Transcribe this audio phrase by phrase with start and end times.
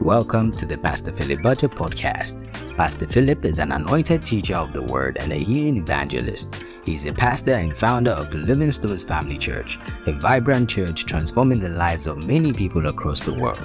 [0.00, 2.50] Welcome to the Pastor Philip Badger Podcast.
[2.74, 6.56] Pastor Philip is an anointed teacher of the word and a healing evangelist.
[6.86, 11.58] He's a pastor and founder of the Living Stones Family Church, a vibrant church transforming
[11.58, 13.62] the lives of many people across the world.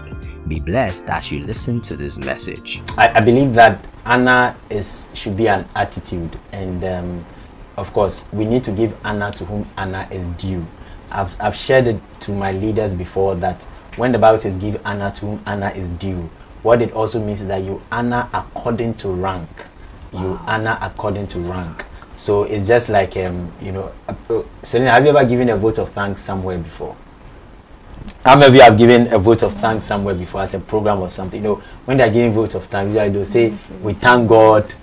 [0.49, 2.83] Be blessed as you listen to this message.
[2.97, 7.25] I, I believe that honor is should be an attitude, and um,
[7.77, 10.67] of course, we need to give honor to whom honor is due.
[11.11, 13.65] I've, I've shared it to my leaders before that
[13.97, 16.29] when the Bible says give honor to whom honor is due,
[16.63, 19.49] what it also means is that you honor according to rank.
[20.11, 21.85] You honor according to rank.
[22.15, 25.77] So it's just like, um, you know, uh, Selena, have you ever given a vote
[25.77, 26.95] of thanks somewhere before?
[28.23, 31.01] How many of you have given a vote of thanks somewhere before at a program
[31.01, 31.41] or something?
[31.41, 34.73] You know, when they're giving vote of thanks, they'll say, we thank God.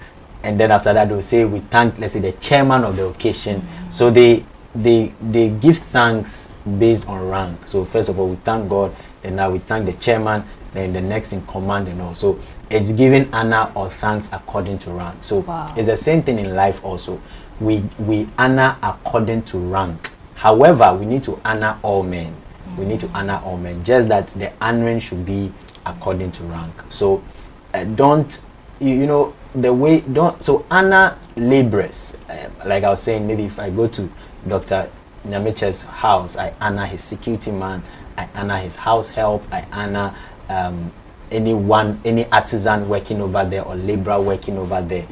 [0.43, 3.61] And then after that, they'll say, we thank, let's say, the chairman of the occasion.
[3.63, 3.91] Mm-hmm.
[3.91, 4.45] So they,
[4.75, 7.67] they, they give thanks based on rank.
[7.67, 8.95] So first of all, we thank God,
[9.25, 12.15] and now we thank the chairman, then the next in command and all.
[12.15, 15.23] So it's giving honor or thanks according to rank.
[15.23, 15.73] So wow.
[15.77, 17.21] it's the same thing in life also.
[17.61, 20.11] We we honor according to rank.
[20.35, 22.33] However, we need to honor all men.
[22.33, 22.77] Mm-hmm.
[22.79, 23.85] We need to honor all men.
[23.85, 25.53] Just that the honoring should be
[25.85, 26.75] according to rank.
[26.89, 27.23] So
[27.75, 28.41] uh, don't
[28.81, 32.17] you, you, know the way don't so honor laborers.
[32.29, 34.11] Uh, like I was saying, maybe if I go to
[34.49, 34.91] Doctor
[35.25, 37.83] Nyameche's house, I honor his security man,
[38.17, 40.15] I honor his house help, I honor
[40.49, 40.93] um,
[41.31, 45.07] anyone, any artisan working over there or laborer working over there.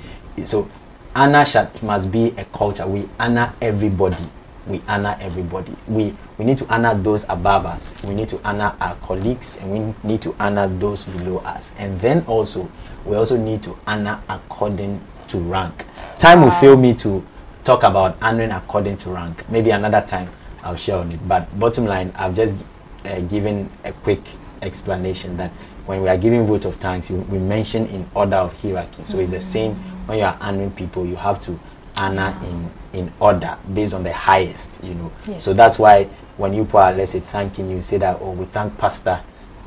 [0.45, 0.69] So
[1.15, 1.45] honor
[1.83, 2.87] must be a culture.
[2.87, 4.25] We honor everybody.
[4.67, 5.75] We honor everybody.
[5.89, 7.95] We we need to honor those above us.
[8.05, 11.73] We need to honor our colleagues, and we need to honor those below us.
[11.79, 12.71] And then also,
[13.05, 15.85] we also need to honor according to rank.
[16.19, 17.27] Time will fail me to
[17.65, 19.49] talk about honoring according to rank.
[19.49, 20.29] Maybe another time
[20.63, 21.27] I'll share on it.
[21.27, 22.57] But bottom line, I've just
[23.05, 24.21] uh, given a quick
[24.63, 25.51] explanation that
[25.87, 29.05] when we are giving vote of thanks, you, we mention in order of hierarchy.
[29.05, 29.21] So mm-hmm.
[29.23, 29.75] it's the same
[30.07, 31.59] when you are honoring people, you have to
[31.97, 34.83] honor in in order based on the highest.
[34.83, 35.13] You know.
[35.39, 36.05] So that's why
[36.37, 39.21] when you put, let's say, thanking you, say that, oh, we thank Pastor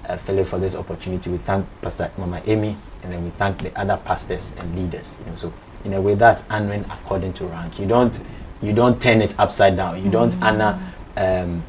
[0.08, 1.30] uh, Philip for this opportunity.
[1.30, 5.18] We thank Pastor Mama Amy, and then we thank the other pastors and leaders.
[5.20, 5.36] You know.
[5.36, 5.54] So
[5.86, 7.80] in a way that's honoring according to rank.
[7.80, 8.22] You don't
[8.62, 10.04] you don't turn it upside down.
[10.04, 10.44] You don't mm-hmm.
[10.44, 11.64] honor um,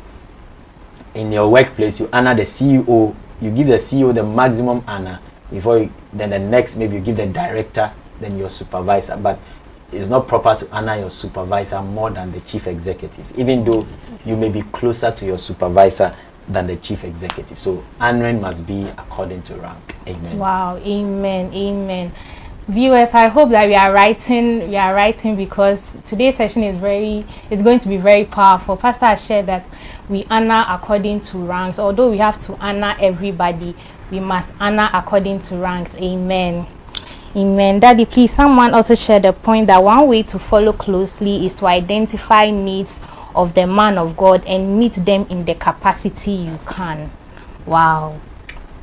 [1.15, 5.21] in your workplace you honor the ceo you give the ceo the maximum honor
[5.51, 9.17] before you, then the next maybe you give the director then your supervisor.
[9.17, 9.39] But
[9.93, 13.87] it's not proper to honor your supervisor more than the chief executive even though
[14.25, 16.15] you may be closer to your supervisor
[16.49, 17.59] than the chief executive.
[17.59, 19.97] So honoring must be according to rank.
[20.07, 20.39] Amen.
[20.39, 20.77] Wow.
[20.79, 21.53] Amen.
[21.55, 22.13] Amen
[22.67, 27.25] viewers i hope that we are writing we are writing because today's session is very
[27.51, 28.77] is going to be very powerful.
[28.77, 29.67] Pastor has shared that
[30.09, 31.79] we honor according to ranks.
[31.79, 33.75] Although we have to honor everybody
[34.11, 35.95] we must honor according to ranks.
[35.97, 36.67] Amen.
[37.37, 37.81] Amen.
[37.81, 41.67] Daddy please someone also shared the point that one way to follow closely is to
[41.67, 43.01] identify needs
[43.35, 47.11] of the man of god and meet them in the capacity you can.
[47.67, 48.21] Wow.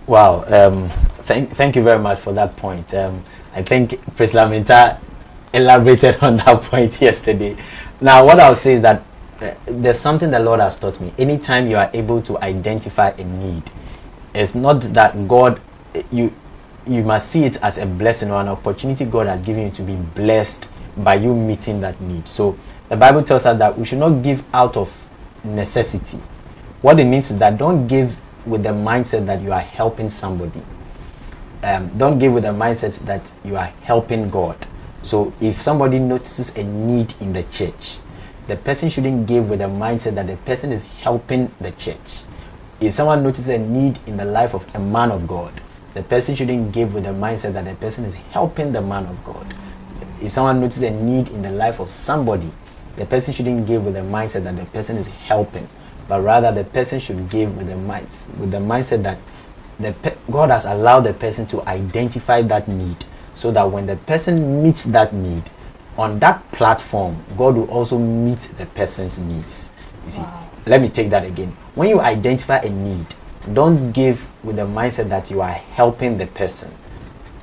[0.08, 0.90] Wow um
[1.26, 3.24] thank thank you very much for that point um
[3.54, 4.98] I think Prince Laminta
[5.54, 7.58] elaborated on that point yesterday.
[8.00, 9.04] Now, what I'll say is that
[9.42, 11.14] uh, there's something the Lord has taught me.
[11.18, 13.64] Anytime you are able to identify a need,
[14.34, 15.60] it's not that God,
[16.12, 16.34] you,
[16.88, 19.82] you must see it as a blessing or an opportunity God has given you to
[19.82, 22.28] be blessed by you meeting that need.
[22.28, 22.58] So
[22.90, 24.92] the Bible tells us that we should not give out of
[25.44, 26.20] necessity.
[26.82, 28.16] What it means is that don't give
[28.46, 30.62] with the mindset that you are helping somebody
[31.64, 34.58] um, don't give with the mindset that you are helping God.
[35.04, 37.98] So if somebody notices a need in the church,
[38.48, 42.22] the person shouldn't give with the mindset that the person is helping the church.
[42.80, 45.54] If someone notices a need in the life of a man of God,
[45.94, 49.24] the person shouldn't give with the mindset that the person is helping the man of
[49.24, 49.54] God.
[50.22, 52.52] If someone notices a need in the life of somebody,
[52.96, 55.68] the person shouldn't give with the mindset that the person is helping,
[56.08, 58.08] but rather the person should give with the mind
[58.38, 59.18] with the mindset that
[59.82, 64.64] the God has allowed the person to identify that need so that when the person
[64.64, 65.44] meets that need
[65.98, 69.70] on that platform, God will also meet the person's needs.
[70.06, 70.50] You see, wow.
[70.66, 71.56] let me take that again.
[71.76, 73.06] When you identify a need,
[73.54, 76.72] don't give with the mindset that you are helping the person,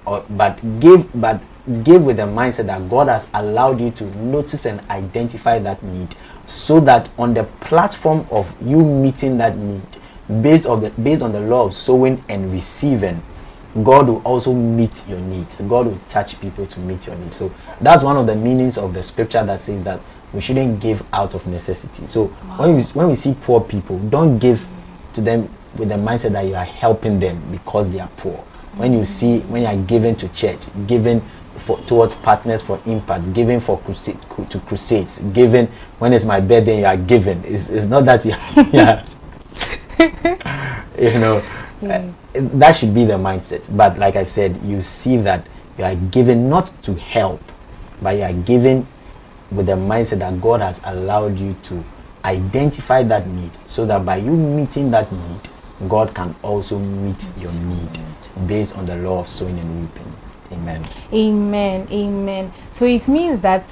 [0.07, 1.41] or but give but
[1.83, 6.15] give with the mindset that God has allowed you to notice and identify that need,
[6.47, 9.83] so that on the platform of you meeting that need,
[10.43, 13.23] based on the based on the law of sowing and receiving
[13.83, 17.53] god will also meet your needs god will touch people to meet your needs so
[17.81, 20.01] that's one of the meanings of the scripture that says that
[20.33, 22.59] we shouldn't give out of necessity so wow.
[22.61, 24.67] when we when we see poor people don't give
[25.13, 28.45] to them with the mindset that you are helping them because they are poor
[28.79, 31.21] when you see when you are giving to church, giving
[31.59, 35.67] for towards partners for impact, giving for crusade, to crusades, giving
[35.99, 37.43] when it's my birthday, you are giving.
[37.45, 38.31] It's, it's not that you,
[38.73, 39.05] yeah,
[40.99, 41.43] you know,
[41.83, 42.03] uh,
[42.35, 43.65] that should be the mindset.
[43.77, 45.47] But like I said, you see that
[45.77, 47.41] you are given not to help,
[48.03, 48.87] but you are given
[49.51, 51.85] with the mindset that God has allowed you to
[52.25, 55.41] identify that need, so that by you meeting that need,
[55.89, 57.99] God can also meet your need
[58.47, 60.13] based on the law of sowing and reaping.
[60.53, 60.89] Amen.
[61.13, 61.89] Amen.
[61.91, 62.53] Amen.
[62.73, 63.65] So it means that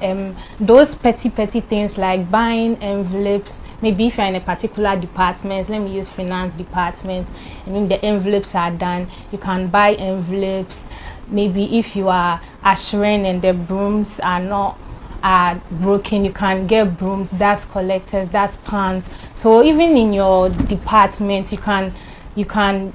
[0.00, 5.68] um, those petty, petty things like buying envelopes, maybe if you're in a particular department,
[5.68, 7.28] let me use finance department,
[7.66, 10.84] and when the envelopes are done, you can buy envelopes.
[11.28, 14.78] Maybe if you are ushering and the brooms are not
[15.22, 19.08] are broken, you can get brooms, that's collectors, that's pans.
[19.36, 21.92] So even in your department, you can
[22.34, 22.92] you can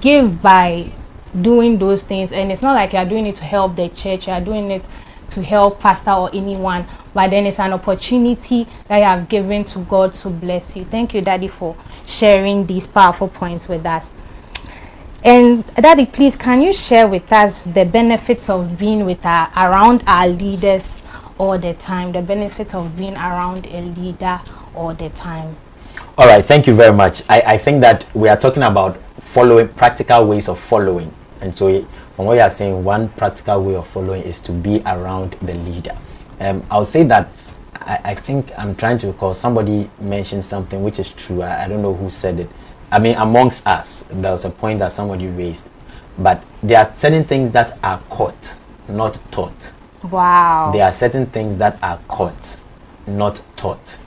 [0.00, 0.90] give by
[1.40, 4.40] doing those things and it's not like you're doing it to help the church you're
[4.40, 4.82] doing it
[5.30, 6.86] to help pastor or anyone
[7.16, 10.84] but then it's an opportunity that you have given to god to bless you.
[10.84, 11.74] Thank you daddy for
[12.04, 14.12] sharing these powerful points with us.
[15.24, 20.04] And daddy please can you share with us the benefits of being with our around
[20.06, 20.84] our leaders
[21.38, 22.12] all the time?
[22.12, 24.38] The benefits of being around a leader
[24.74, 25.56] all the time.
[26.18, 27.22] All right thank you very much.
[27.30, 31.10] I, I think that we are talking about following practical ways of following.
[31.40, 31.82] And so
[32.14, 35.54] from what you are saying, one practical way of following is to be around the
[35.54, 35.96] leader.
[36.40, 37.28] Um, I'll say that
[37.74, 41.42] I, I, think I'm trying to recall somebody mentioned something which is true.
[41.42, 42.50] I, I don't know who said it.
[42.90, 45.68] I mean, amongst us, there was a point that somebody raised.
[46.18, 48.56] But there are certain things that are caught,
[48.88, 49.72] not taught.
[50.02, 50.70] Wow.
[50.72, 52.58] There are certain things that are caught,
[53.06, 53.98] not taught.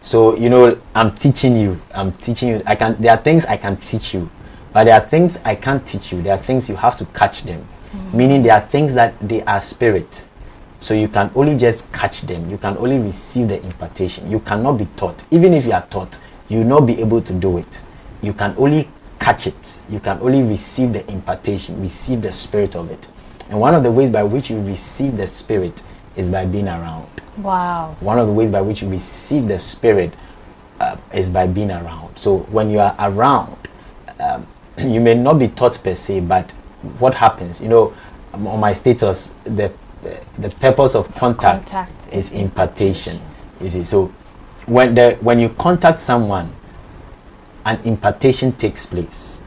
[0.00, 1.80] So, you know, I'm teaching you.
[1.94, 2.60] I'm teaching you.
[2.66, 4.30] I can there are things I can teach you
[4.74, 6.20] but there are things I can't teach you.
[6.20, 7.64] There are things you have to catch them.
[7.92, 8.16] Mm-hmm.
[8.16, 10.26] Meaning there are things that they are spirit.
[10.84, 12.50] So you can only just catch them.
[12.50, 14.30] You can only receive the impartation.
[14.30, 15.24] You cannot be taught.
[15.30, 17.80] Even if you are taught, you will not be able to do it.
[18.20, 19.80] You can only catch it.
[19.88, 23.08] You can only receive the impartation, receive the spirit of it.
[23.48, 25.82] And one of the ways by which you receive the spirit
[26.16, 27.08] is by being around.
[27.38, 27.96] Wow.
[28.00, 30.12] One of the ways by which you receive the spirit
[30.80, 32.18] uh, is by being around.
[32.18, 33.56] So when you are around,
[34.20, 34.46] um,
[34.76, 36.50] you may not be taught per se, but
[36.98, 37.62] what happens?
[37.62, 37.94] You know,
[38.34, 39.72] on my status, the
[40.38, 43.20] the purpose of contact, contact is impartation.
[43.60, 44.12] You see, so
[44.66, 46.52] when the when you contact someone,
[47.64, 49.40] an impartation takes place.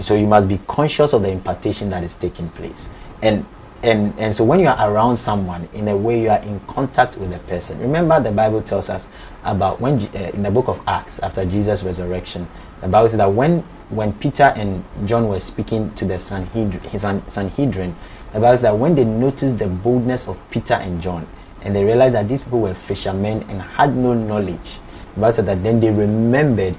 [0.00, 2.88] So you must be conscious of the impartation that is taking place,
[3.22, 3.44] and
[3.82, 7.16] and and so when you are around someone, in a way you are in contact
[7.16, 7.78] with the person.
[7.78, 9.06] Remember, the Bible tells us
[9.44, 12.48] about when uh, in the book of Acts after Jesus' resurrection,
[12.80, 13.60] the Bible says that when
[13.90, 17.94] when Peter and John were speaking to the Sanhedrin, Sanhedrin
[18.34, 21.26] about that when they noticed the boldness of Peter and John,
[21.62, 24.78] and they realized that these people were fishermen and had no knowledge,
[25.14, 26.76] the Bible said that then they remembered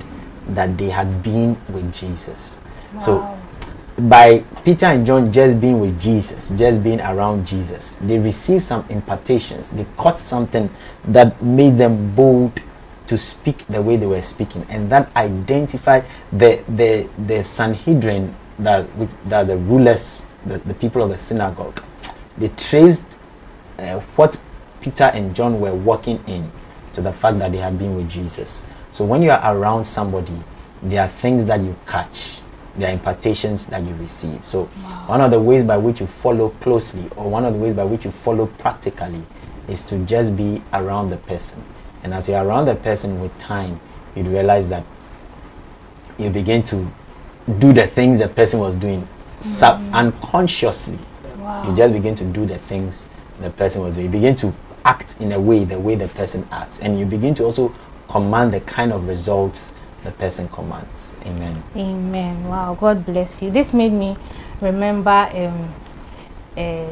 [0.49, 2.59] that they had been with Jesus.
[2.93, 3.01] Wow.
[3.01, 3.39] So
[3.97, 8.85] by Peter and John just being with Jesus, just being around Jesus, they received some
[8.89, 9.71] impartations.
[9.71, 10.69] They caught something
[11.05, 12.61] that made them bold
[13.07, 18.87] to speak the way they were speaking, and that identified the the the Sanhedrin that
[19.29, 21.81] that the rulers, the, the people of the synagogue,
[22.37, 23.05] they traced
[23.79, 24.39] uh, what
[24.81, 26.51] Peter and John were walking in
[26.93, 28.61] to the fact that they had been with Jesus.
[28.91, 30.39] So when you are around somebody,
[30.81, 32.39] there are things that you catch,
[32.77, 34.45] there are impartations that you receive.
[34.45, 35.03] So wow.
[35.07, 37.83] one of the ways by which you follow closely, or one of the ways by
[37.83, 39.23] which you follow practically,
[39.67, 41.63] is to just be around the person
[42.05, 43.79] and as you're around the person with time,
[44.15, 44.83] you'd realize that
[46.19, 46.87] you begin to
[47.57, 49.07] do the things the person was doing
[49.41, 50.99] sub- unconsciously.
[51.37, 51.69] Wow.
[51.69, 53.07] You just begin to do the things
[53.39, 54.07] the person was doing.
[54.07, 56.79] You begin to act in a way, the way the person acts.
[56.79, 57.73] And you begin to also
[58.07, 59.73] command the kind of results
[60.03, 61.15] the person commands.
[61.25, 61.63] Amen.
[61.75, 62.47] Amen.
[62.47, 62.77] Wow.
[62.79, 63.51] God bless you.
[63.51, 64.15] This made me
[64.61, 65.73] remember um,
[66.55, 66.87] uh,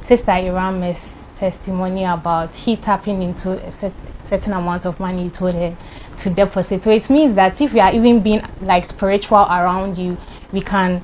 [0.00, 5.76] Sister Irame's testimony about he tapping into a set, certain amount of money to her
[6.18, 6.84] to deposit.
[6.84, 10.16] So it means that if we are even being like spiritual around you,
[10.52, 11.02] we can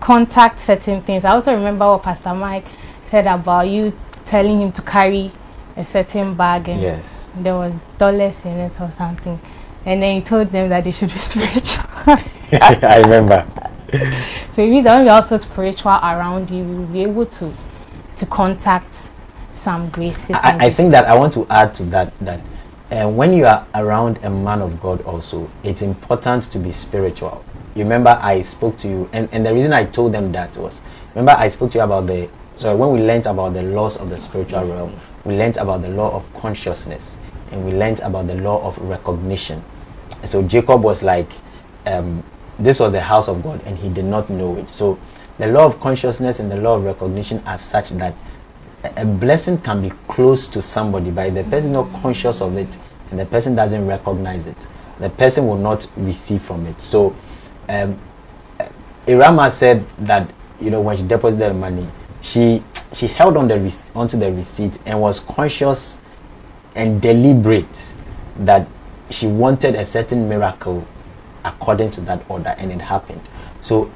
[0.00, 1.24] contact certain things.
[1.24, 2.66] I also remember what Pastor Mike
[3.04, 3.92] said about you
[4.24, 5.30] telling him to carry
[5.76, 7.28] a certain bag and yes.
[7.36, 9.38] there was dollars in it or something.
[9.84, 11.84] And then he told them that they should be spiritual.
[12.52, 13.46] I remember.
[14.50, 17.52] so if means don't we're also spiritual around you, we'll be able to
[18.16, 19.10] to contact
[19.52, 20.30] some graces.
[20.30, 22.40] I, I think that I want to add to that that
[22.90, 27.44] uh, when you are around a man of God, also it's important to be spiritual.
[27.74, 30.80] you remember I spoke to you, and, and the reason I told them that was,
[31.14, 34.10] remember I spoke to you about the, so when we learned about the laws of
[34.10, 37.18] the spiritual realm, we learned about the law of consciousness,
[37.52, 39.62] and we learned about the law of recognition.
[40.24, 41.30] So Jacob was like,
[41.86, 42.24] um,
[42.58, 44.68] this was the house of God, and he did not know it.
[44.68, 44.98] So
[45.38, 48.14] the law of consciousness and the law of recognition are such that
[48.84, 52.56] a- blessing can be close to somebody, but if the person is not conscious of
[52.56, 52.76] it
[53.10, 54.66] and the person doesn't recognize it,
[54.98, 56.80] the person will not receive from it.
[56.80, 57.14] So,
[57.68, 57.98] um,
[59.06, 61.88] Irama said that you know when she deposited the money,
[62.20, 65.96] she she held on the onto the receipt and was conscious
[66.74, 67.92] and deliberate
[68.36, 68.66] that
[69.10, 70.86] she wanted a certain miracle
[71.44, 73.20] according to that order, and it happened.
[73.60, 73.90] So,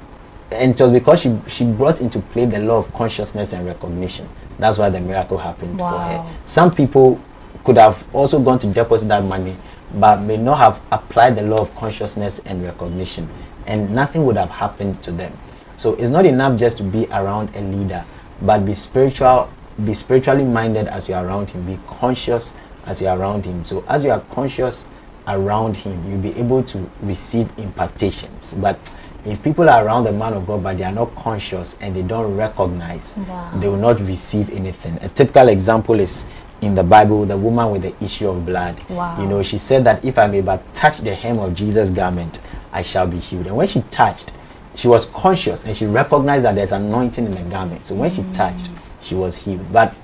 [0.50, 4.28] and it was because she she brought into play the law of consciousness and recognition.
[4.58, 6.34] That's why the miracle happened for her.
[6.44, 7.20] Some people
[7.64, 9.56] could have also gone to deposit that money,
[9.94, 13.28] but may not have applied the law of consciousness and recognition,
[13.66, 15.36] and nothing would have happened to them.
[15.76, 18.04] So it's not enough just to be around a leader,
[18.42, 19.50] but be spiritual,
[19.84, 22.52] be spiritually minded as you're around him, be conscious
[22.86, 23.64] as you're around him.
[23.64, 24.84] So as you are conscious
[25.26, 28.54] around him, you'll be able to receive impartations.
[28.54, 28.78] But
[29.26, 32.02] if people are around the man of God but they are not conscious and they
[32.02, 33.50] don't recognize, Wow.
[33.56, 34.98] they will not receive anything.
[35.02, 36.26] A typical example is
[36.60, 38.78] in the Bible, the woman with the issue of blood.
[38.88, 39.20] Wow.
[39.20, 42.40] You know, she said that if I may but touch the hem of Jesus' garment,
[42.72, 43.46] I shall be healed.
[43.46, 44.32] And when she touched,
[44.74, 47.86] she was conscious and she recognized that there's anointing in the garment.
[47.86, 48.32] So when she mm.
[48.34, 48.70] touched,
[49.02, 49.72] she was healed.
[49.72, 49.94] But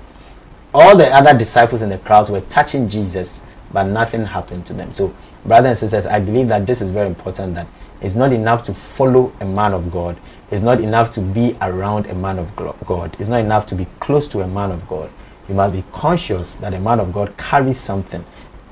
[0.73, 3.41] all the other disciples in the crowds were touching Jesus,
[3.73, 4.93] but nothing happened to them.
[4.93, 5.13] So,
[5.45, 7.67] brothers and sisters, I believe that this is very important that
[8.01, 10.17] it's not enough to follow a man of God.
[10.49, 13.15] It's not enough to be around a man of God.
[13.19, 15.09] It's not enough to be close to a man of God.
[15.47, 18.23] You must be conscious that a man of God carries something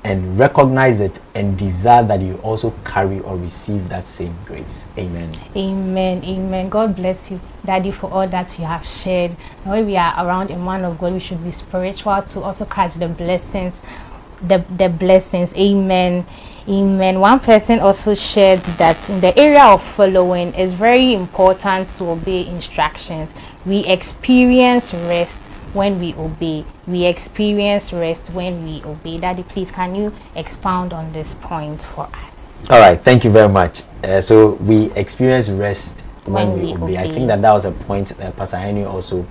[0.02, 4.86] and recognize it and desire that you also carry or receive that same grace.
[4.96, 5.30] Amen.
[5.54, 6.24] Amen.
[6.24, 6.68] Amen.
[6.68, 9.36] God bless you, Daddy, for all that you have shared.
[9.64, 12.64] And when we are around a man of God, we should be spiritual to also
[12.64, 13.80] catch the blessings.
[14.42, 15.54] The, the blessings.
[15.54, 16.24] Amen.
[16.68, 17.20] Amen.
[17.20, 22.46] One person also shared that in the area of following, it's very important to obey
[22.46, 23.34] instructions.
[23.64, 25.38] We experience rest
[25.72, 26.64] when we obey.
[26.86, 29.18] We experience rest when we obey.
[29.18, 32.68] Daddy, please, can you expound on this point for us?
[32.68, 33.82] All right, thank you very much.
[34.04, 36.96] Uh, so we experience rest when, When we, we obey.
[36.98, 39.26] I think that that was a point that Pastor Henry also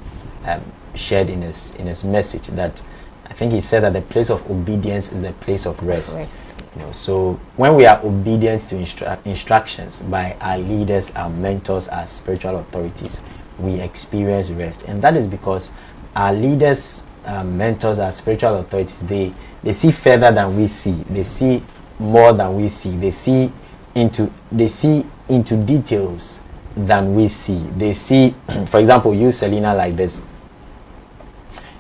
[0.46, 0.62] um,
[0.96, 2.48] shared in his in his message.
[2.48, 2.82] That
[3.28, 6.18] I think he said that the place of obedience is the place of rest.
[6.18, 6.49] Rest.
[6.76, 11.88] You know, so when we are obedient to instru- instructions by our leaders, our mentors,
[11.88, 13.22] our spiritual authorities,
[13.58, 15.72] we experience rest, and that is because
[16.16, 19.34] our leaders, our mentors, our spiritual authorities, they
[19.64, 21.04] they see further than we see.
[21.10, 21.64] They see
[21.98, 22.96] more than we see.
[22.96, 23.52] They see
[23.96, 26.40] into they see into details
[26.78, 27.58] than we see.
[27.76, 28.36] They see,
[28.68, 30.22] for example, you Selena like this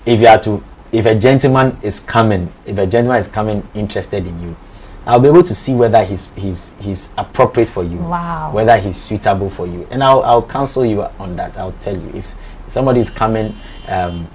[0.06, 4.26] if you are to if a gentleman is coming if a gentleman is coming interested
[4.26, 4.56] in you
[5.10, 8.52] i'll be able to see whether he's he's he's appropriate for you Wow.
[8.54, 12.10] whether he's suitable for you and i'll i'll counsel you on that i'll tell you
[12.14, 12.26] if
[12.68, 13.56] somebody is coming
[13.88, 14.28] um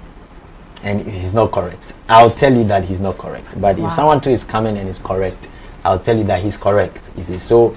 [0.83, 3.87] and he's not correct i'll tell you that he's not correct but Wow.
[3.87, 5.47] if someone too is coming and is correct
[5.85, 7.75] i'll tell you that he's correct you see so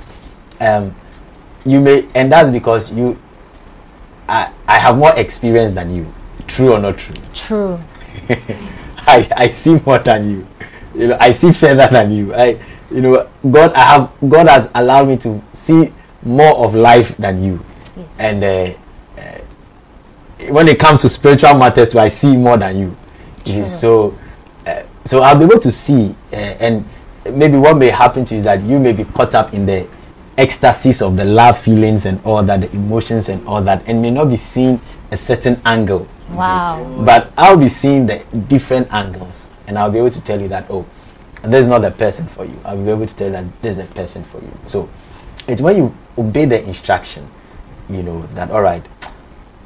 [0.60, 0.94] um
[1.64, 3.16] you may and that's because you
[4.28, 6.12] i i have more experience than you
[6.48, 7.78] true or not true True.
[9.06, 10.46] I, I see more than you.
[10.94, 12.34] You know, I see further than you.
[12.34, 12.58] I,
[12.90, 15.92] you know, God, I have God has allowed me to see
[16.23, 17.64] more of life than you.
[17.97, 18.07] Yes.
[18.18, 18.75] And uh,
[19.21, 22.97] uh, when it comes to spiritual matters, I see more than you.
[23.45, 23.68] True.
[23.68, 24.18] So,
[24.66, 26.88] uh, so I'll be able to see, uh, and
[27.33, 29.87] maybe what may happen to you is that you may be caught up in the
[30.37, 34.11] ecstasies of the love feelings and all that, the emotions and all that, and may
[34.11, 34.80] not be seeing
[35.11, 36.07] a certain angle.
[36.30, 37.02] Wow.
[37.04, 40.66] But I'll be seeing the different angles, and I'll be able to tell you that
[40.71, 40.87] oh,
[41.42, 42.59] this is not the person for you.
[42.64, 44.50] I'll be able to tell that this is the person for you.
[44.66, 44.88] So
[45.47, 47.28] it's when you obey the instruction,
[47.88, 48.85] you know that all right.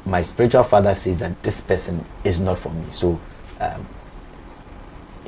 [0.05, 2.85] My spiritual father says that this person is not for me.
[2.91, 3.19] So
[3.59, 3.85] um,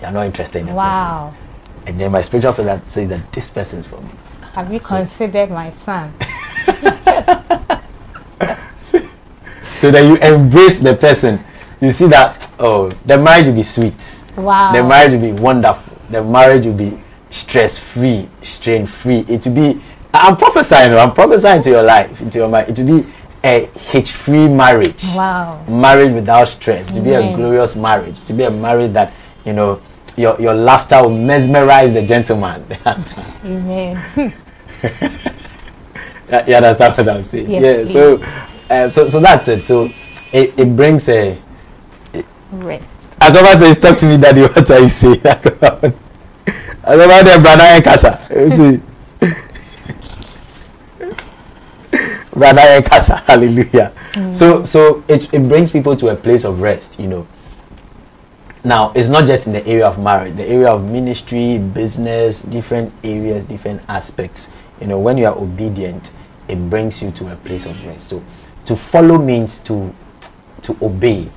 [0.01, 1.33] you're not interested in the Wow.
[1.33, 1.87] person.
[1.87, 4.09] And then my spiritual father says that this person is for me.
[4.53, 6.13] Have you So- considered my son?
[9.77, 11.43] So that you embrace the person.
[11.81, 14.23] You see that oh, the marriage will be sweet.
[14.37, 14.71] Wow.
[14.71, 15.94] The marriage will be wonderful.
[16.09, 16.97] The marriage will be
[17.31, 19.25] stress free, strain free.
[19.27, 19.81] It will be.
[20.13, 20.93] I'm prophesying.
[20.93, 22.69] I'm prophesying to your life, into your mind.
[22.69, 23.09] It will be
[23.43, 25.03] a hitch free marriage.
[25.15, 25.63] Wow.
[25.67, 26.91] Marriage without stress.
[26.93, 28.23] To be a glorious marriage.
[28.25, 29.13] To be a marriage that
[29.45, 29.81] you know
[30.15, 32.65] your your laughter will mesmerize the gentleman.
[33.43, 34.33] Amen.
[36.29, 37.49] Yeah, you understand what I'm saying?
[37.49, 37.75] Yes, yeah.
[37.83, 37.93] please.
[37.93, 38.25] So,
[38.69, 39.63] um, so, so that's it.
[39.63, 39.91] So,
[40.31, 41.39] it, it brings a.
[42.51, 42.94] Rest.
[43.25, 44.41] Agaba says, "Talk to me, Daddy.
[44.41, 45.19] What are you saying?"
[46.85, 48.27] Agaba, the brother Kasa.
[48.29, 48.81] You see,
[52.33, 53.15] brother Kasa.
[53.25, 53.91] Hallelujah.
[54.13, 54.35] Mm.
[54.35, 56.99] So, so it it brings people to a place of rest.
[56.99, 57.27] You know.
[58.63, 62.91] Now, it's not just in the area of marriage, the area of ministry, business, different
[63.03, 64.49] areas, different aspects.
[64.81, 66.11] You know, when you are obedient,
[66.47, 68.09] it brings you to a place of rest.
[68.09, 68.23] So,
[68.65, 69.93] to follow means to
[70.63, 71.29] to obey.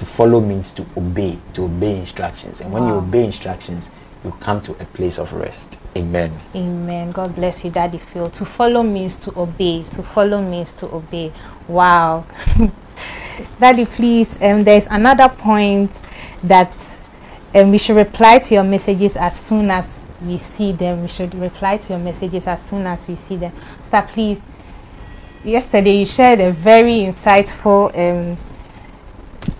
[0.00, 2.62] To follow means to obey, to obey instructions.
[2.62, 3.90] And when you obey instructions,
[4.24, 5.78] you come to a place of rest.
[5.94, 6.32] Amen.
[6.54, 7.12] Amen.
[7.12, 8.30] God bless you, Daddy Phil.
[8.30, 9.82] To follow means to obey.
[9.92, 11.32] To follow means to obey.
[11.68, 12.24] Wow.
[13.60, 15.90] Daddy, please, um, there's another point
[16.44, 16.72] that
[17.54, 19.86] um, we should reply to your messages as soon as
[20.22, 21.02] we see them.
[21.02, 23.52] We should reply to your messages as soon as we see them.
[23.90, 24.40] Sir, please.
[25.44, 28.36] Yesterday, you shared a very insightful, um,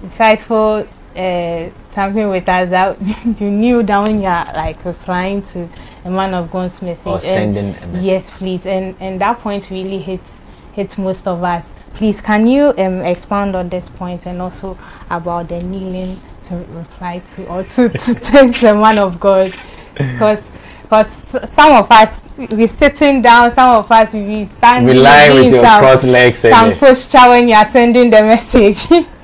[0.02, 5.68] insightful uh, something with us that you knew that when you're like replying to
[6.04, 7.06] a man of God's message.
[7.06, 8.04] Or sending a message.
[8.04, 8.66] Yes, please.
[8.66, 10.38] And and that point really hits
[10.72, 11.70] hits most of us.
[11.94, 14.78] Please, can you um, expound on this point and also
[15.10, 19.52] about the kneeling to reply to or to, to thank the man of God?
[19.94, 20.50] Because
[20.82, 21.10] because
[21.52, 22.20] some of us
[22.50, 26.38] we sitting down, some of us we standing, Rely with your some, cross legs.
[26.40, 28.87] some it- posture when you are sending the message.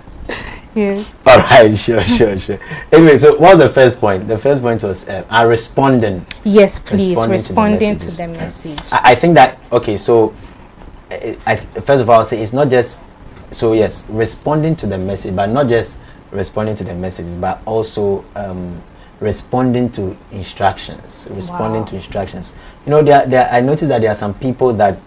[0.77, 1.13] yes.
[1.27, 2.59] All right, sure, sure, sure.
[2.93, 4.29] Anyway, so what was the first point?
[4.29, 6.25] The first point was uh, are responding.
[6.45, 7.09] Yes, please.
[7.09, 8.81] Responding Responding, to the to the message.
[8.93, 9.97] I, I think that okay.
[9.97, 10.35] So,
[11.11, 12.99] uh, I, first of all, I'll say it's not just
[13.51, 15.99] so yes, responding to the message, but not just
[16.31, 18.83] responding to the messages, but also um,
[19.21, 21.27] responding to instructions.
[21.31, 21.87] Responding Wow.
[21.89, 22.53] to instructions.
[22.85, 23.49] You know, there, there.
[23.51, 24.99] I noticed that there are some people that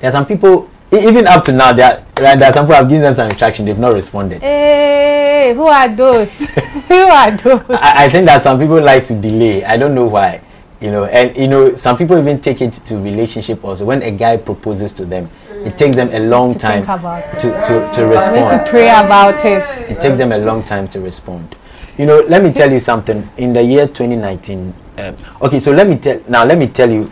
[0.00, 1.72] there are some people even up to now.
[1.72, 4.40] There, are, right, there are some people I've given them some instruction, they've not responded.
[4.42, 6.30] Hey, who are those?
[6.88, 7.62] who are those?
[7.70, 9.64] I, I think that some people like to delay.
[9.64, 10.42] I don't know why.
[10.80, 13.84] You know, and you know, some people even take it to relationship also.
[13.84, 15.28] When a guy proposes to them,
[15.64, 18.64] it takes them a long To time to, to, to I need respond.
[18.64, 19.90] to pray about it.
[19.90, 21.56] It takes them a long time to respond.
[21.96, 23.28] You know, let me tell you something.
[23.38, 26.44] In the year 2019, um, okay, so let me tell now.
[26.44, 27.10] Let me tell you,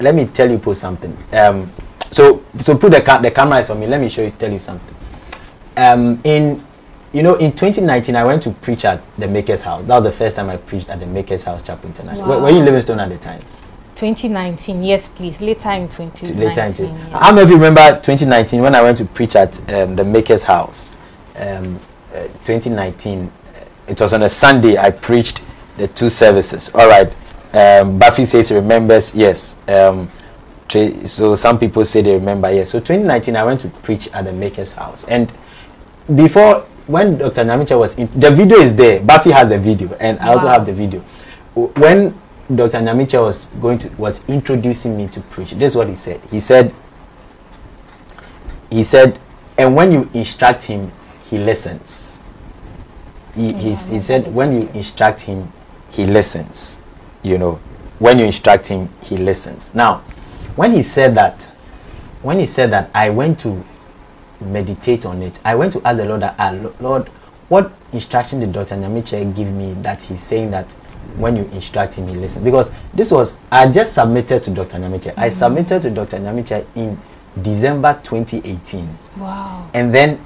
[0.00, 1.14] let me tell you, put something.
[1.34, 1.70] Um,
[2.10, 3.86] so so put the ca- the camera is on me.
[3.86, 4.94] Let me show you, tell you something.
[5.76, 6.62] Um, in
[7.12, 9.82] you know, in 2019, I went to preach at the Maker's House.
[9.86, 12.28] That was the first time I preached at the Maker's House Chapel International.
[12.28, 12.66] Were, were you in Wow.
[12.66, 13.40] Living Stones at the time?
[13.94, 15.40] 2019, yes, please.
[15.40, 16.38] Later in 2019.
[16.38, 17.12] later into yes.
[17.12, 20.44] How many of you remember 2019 when I went to preach at um, the Maker's
[20.44, 20.92] House?
[21.36, 21.78] Um,
[22.14, 24.76] uh, 2019, uh, it was on a Sunday.
[24.76, 25.42] I preached
[25.78, 26.70] the two services.
[26.74, 27.10] All right.
[27.54, 29.14] Um, Buffy says he remembers.
[29.14, 29.56] Yes.
[29.66, 30.10] Um,
[30.70, 32.52] so some people say they remember.
[32.52, 32.70] Yes.
[32.70, 35.32] So 2019, I went to preach at the Maker's House, and
[36.14, 37.44] before when Dr.
[37.44, 39.00] Namicha was in, the video is there.
[39.00, 41.00] Buffy has the video, and I also have the video.
[41.54, 42.14] When
[42.54, 42.78] Dr.
[42.78, 46.20] Namicha was going to was introducing me to preach, this is what he said.
[46.30, 46.72] He said,
[48.70, 49.18] he said,
[49.58, 50.92] and when you instruct him,
[51.28, 52.18] he listens.
[53.34, 55.52] He, he's- he said, when you instruct him,
[55.90, 56.80] he listens.
[57.22, 57.58] You know,
[57.98, 59.74] when you instruct him, he listens.
[59.74, 60.02] Now,
[60.56, 61.42] when he said that,
[62.22, 63.64] when he said that, I went to
[64.40, 65.38] meditate on it.
[65.44, 67.08] I went to ask the Lord, that, ah, Lord,
[67.48, 68.74] what instruction did Dr.
[68.74, 70.72] Nyamiche give me that he's saying that
[71.16, 72.44] when you instruct him, he listens?
[72.44, 74.78] Because this was, I just submitted to Dr.
[74.78, 75.14] Nyamiche.
[75.16, 76.18] I submitted to Dr.
[76.18, 76.98] Nyamiche in
[77.40, 78.98] December 2018.
[79.18, 79.70] Wow.
[79.74, 80.18] And then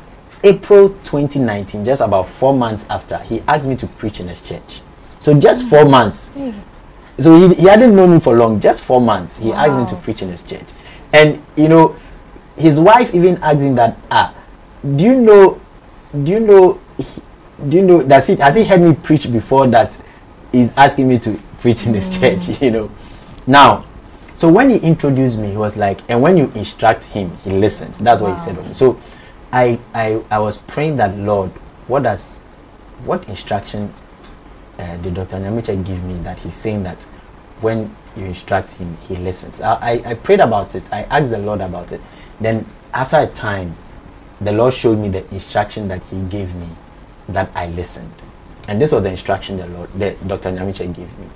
[0.42, 4.80] April 2019, just about four months after, he asked me to preach in his church.
[5.20, 6.32] So just four months.
[6.32, 6.54] Hey.
[7.20, 9.36] So he, he hadn't known me for long, just four months.
[9.38, 10.66] He asked me to preach in his church.
[11.12, 11.96] And you know,
[12.56, 14.34] his wife even asked him that, ah,
[14.82, 15.60] do you know,
[16.12, 16.80] do you know,
[17.68, 20.00] do you know, does he, has he heard me preach before that
[20.52, 22.90] he's asking me to preach in his church, you know?
[23.46, 23.84] Now,
[24.36, 27.98] so when he introduced me, he was like, and when you instruct him, he listens.
[27.98, 28.56] That's what he said.
[28.56, 28.72] of me.
[28.72, 28.98] So
[29.52, 31.50] I, I, I was praying that, Lord,
[31.86, 32.38] what does,
[33.04, 33.92] what instruction
[34.78, 35.36] uh, did Dr.
[35.36, 37.06] Nyamicha give me that he's saying that
[37.60, 39.60] when you instruct him, he listens.
[39.60, 40.82] I, I, I prayed about it.
[40.92, 42.00] I asked the Lord about it.
[42.40, 43.76] Then after a time,
[44.40, 46.68] the Lord showed me the instruction that he gave me
[47.28, 48.12] that I listened.
[48.68, 50.50] And this was the instruction the Lord, that Dr.
[50.50, 51.28] Nyamicha gave me.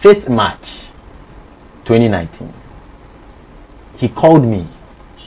[0.00, 0.80] 5th March
[1.84, 2.52] 2019,
[3.98, 4.66] he called me.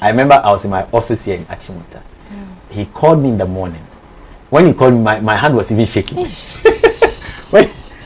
[0.02, 2.02] I remember I was in my office here in Achimota.
[2.30, 2.72] Mm.
[2.72, 3.86] He called me in the morning.
[4.50, 6.28] When he called me, my, my hand was even shaking.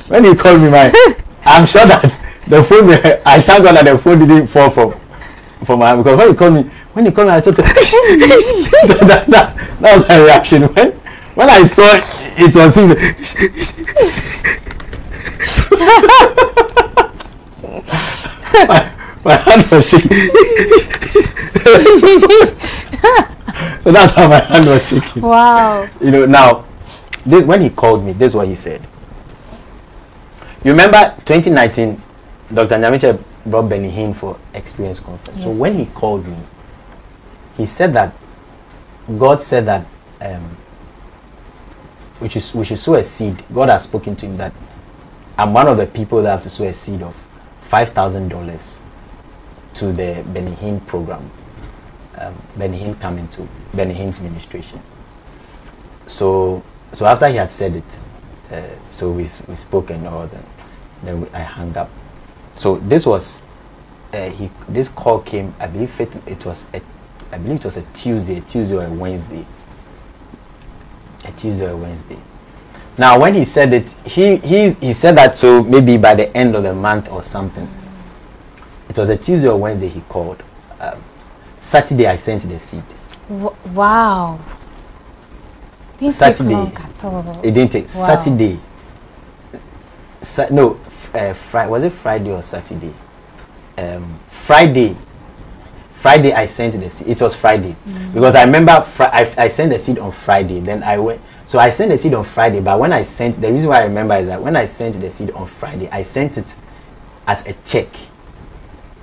[0.08, 0.92] when, he called me, my
[1.46, 2.04] I'm sure that
[2.48, 2.90] the phone,
[3.26, 4.94] I thank God that the phone didn't fall from
[5.66, 7.66] from my hand because when he called me, when he called me, I took that,
[7.66, 10.64] that, that, that was my reaction.
[10.64, 10.92] When
[11.38, 12.00] when I saw
[12.40, 12.90] it was him.
[18.68, 18.94] my,
[19.24, 20.10] my hand was shaking.
[23.82, 25.22] so that's how my hand was shaking.
[25.22, 25.88] Wow.
[26.02, 26.66] You know, now,
[27.26, 28.82] this when he called me, this is what he said.
[30.68, 32.02] You remember 2019,
[32.54, 32.76] Dr.
[32.76, 35.42] Nyamiche brought Benny Hinn for Experience Conference.
[35.42, 36.36] so Yes, when he called me,
[37.56, 38.14] he said that
[39.18, 39.86] God said that
[40.20, 40.58] um,
[42.20, 43.42] we should, we should sow a seed.
[43.54, 44.52] God has spoken to him that
[45.38, 47.16] I'm one of the people that have to sow a seed of
[47.72, 48.80] $5,000
[49.76, 51.32] to the Benny Hinn program.
[52.18, 54.82] Um, Benny Hinn coming to Benny Hinn's ministration.
[56.08, 58.00] So, so after he had said it,
[58.52, 60.44] uh, so we, we spoke and all that,
[61.04, 61.90] then we, I hung up.
[62.56, 63.42] So this was,
[64.14, 66.82] uh, he, this call came, I believe it, it was, a,
[67.32, 69.46] I believe it was a Tuesday, Tuesday or a Wednesday.
[71.26, 72.18] A Tuesday or a Wednesday.
[72.98, 76.56] Now, when he said it, he, he, he said that so maybe by the end
[76.56, 77.70] of the month or something.
[78.90, 80.42] It was a Tuesday or Wednesday he called.
[80.80, 81.04] Um,
[81.60, 82.84] Saturday I sent the seed.
[83.30, 84.40] W- wow.
[86.00, 86.50] Didn't Saturday.
[86.50, 87.42] Take long at all.
[87.44, 88.08] It didn't take Wow.
[88.08, 88.60] Saturday.
[90.22, 90.80] Sa- no,
[91.18, 92.94] uh, Friday was it Friday or Saturday?
[93.78, 94.96] Um, Friday.
[95.96, 97.08] Friday I sent the seed.
[97.08, 97.76] It was Friday
[98.14, 100.60] because I remember fri- I, I sent the seed on Friday.
[100.60, 101.22] Then I went.
[101.48, 102.60] So I sent the seed on Friday.
[102.60, 105.10] But when I sent the reason why I remember is that when I sent the
[105.10, 106.56] seed on Friday, I sent it
[107.26, 107.88] as a check.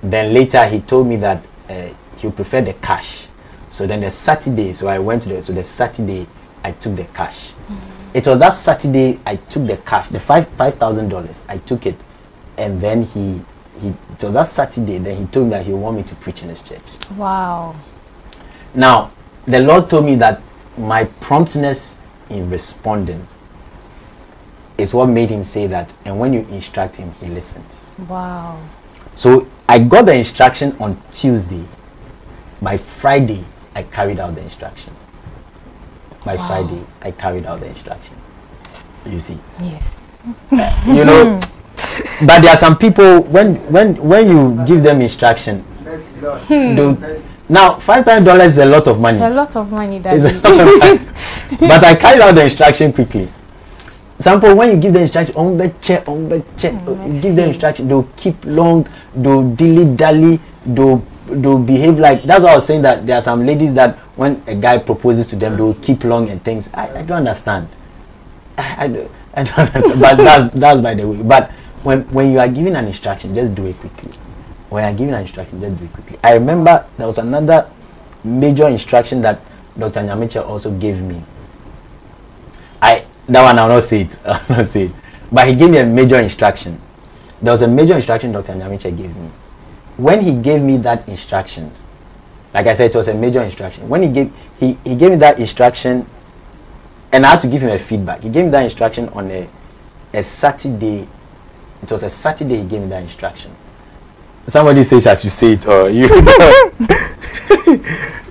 [0.02, 3.26] Then later he told me that uh, he would prefer the cash.
[3.70, 6.26] So then the Saturday, so I went to the so the Saturday
[6.62, 7.50] I took the cash.
[8.14, 11.42] It was that Saturday I took the cash, the five five thousand dollars.
[11.48, 11.96] I took it,
[12.56, 13.40] and then he
[13.80, 14.98] he it was that Saturday.
[14.98, 16.80] Then he told me that he want me to preach in his church.
[17.16, 17.74] Wow.
[18.72, 19.10] Now
[19.46, 20.40] the Lord told me that
[20.78, 21.98] my promptness
[22.30, 23.26] in responding
[24.78, 25.92] is what made him say that.
[26.04, 27.90] And when you instruct him, he listens.
[28.08, 28.60] Wow.
[29.16, 31.64] So I got the instruction on Tuesday.
[32.62, 34.94] By Friday, I carried out the instruction.
[36.24, 36.46] By Wow.
[36.48, 38.16] Friday, I carried out the instruction.
[39.06, 39.84] You see, Yes.
[40.86, 41.38] you know,
[42.26, 46.40] but there are some people when when when you give them instruction, Mercy, Lord.
[46.48, 47.28] do Mercy.
[47.48, 49.18] now five thousand dollars is a lot of money.
[49.18, 51.00] It's a lot of money that It's a lot of money.
[51.68, 53.28] but I carried out the instruction quickly.
[54.18, 57.48] Sample when you give the instruction, on the check, on the check, Mm, give them
[57.50, 62.66] instruction, they'll keep long, they'll dilly dally, they'll they'll behave like that's what I was
[62.66, 66.04] saying that there are some ladies that when a guy proposes to them, they'll keep
[66.04, 66.68] long and things.
[66.74, 67.68] I, I don't understand.
[68.56, 70.00] I, I, don't, I don't understand.
[70.00, 71.22] but that's that's by the way.
[71.22, 71.50] But
[71.82, 74.12] when when you are giving an instruction, just do it quickly.
[74.68, 76.18] When are giving an instruction, just do it quickly.
[76.22, 77.70] I remember there was another
[78.22, 79.40] major instruction that
[79.78, 80.00] Dr.
[80.00, 81.22] Nyamiche also gave me.
[82.80, 84.18] I that one I'll not say it.
[84.26, 84.92] I'll not say it.
[85.32, 86.80] But he gave me a major instruction.
[87.42, 88.52] There was a major instruction Dr.
[88.52, 89.30] Nyamiche gave me.
[89.96, 91.72] When he gave me that instruction,
[92.52, 93.88] like I said, it was a major instruction.
[93.88, 96.06] When he gave he, he gave me that instruction
[97.12, 98.22] and I had to give him a feedback.
[98.22, 99.48] He gave me that instruction on a
[100.12, 101.08] a Saturday.
[101.82, 103.50] It was a Saturday he gave me that instruction.
[104.46, 106.08] Somebody says as you say it or you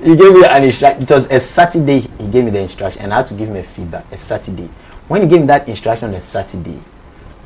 [0.04, 1.04] he gave me an instruction.
[1.04, 3.56] It was a Saturday he gave me the instruction, and I had to give him
[3.56, 4.06] a feedback.
[4.12, 4.69] A Saturday.
[5.08, 6.80] When he gave me that instruction on a Saturday,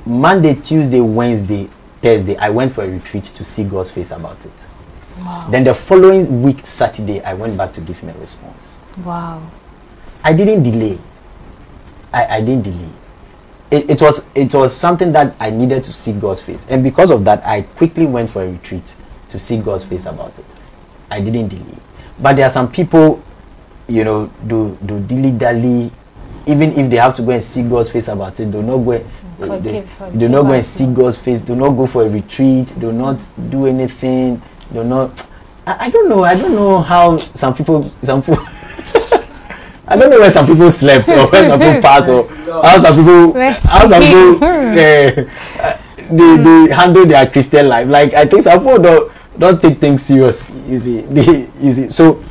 [0.06, 1.70] Monday, Tuesday, Wednesday,
[2.02, 4.66] Thursday, I went for a retreat to see God's face about it.
[5.20, 5.48] Wow.
[5.50, 8.78] Then the following week, Saturday, I went back to give him a response.
[9.04, 9.50] Wow.
[10.24, 11.00] I didn't delay.
[12.14, 12.90] I, I didn't delay.
[13.70, 17.12] It, it was it was something that I needed to see God's face, and because
[17.12, 18.96] of that, I quickly went for a retreat
[19.30, 20.46] to see God's face about it.
[21.10, 21.78] I didn't delay.
[22.20, 23.22] But there are some people,
[23.88, 25.92] you know, do do dilly dally,
[26.46, 29.04] even if they have to go and see God's face about it, do not go.
[29.38, 31.42] Forgive, they, forgive do not go and see God's face.
[31.42, 32.74] Do not go for a retreat.
[32.80, 34.42] Do not do anything.
[34.74, 35.28] Do not.
[35.66, 36.24] I, I don't know.
[36.24, 38.40] I don't know how some people some people.
[39.90, 42.28] I don't know where some people slept or where some people passed or
[42.62, 45.78] how some people how some people uh,
[46.10, 47.88] they, they handle their Christian life.
[47.88, 50.44] Like I think some people don't don't take things serious.
[50.68, 51.90] You see, they, you see.
[51.90, 52.24] So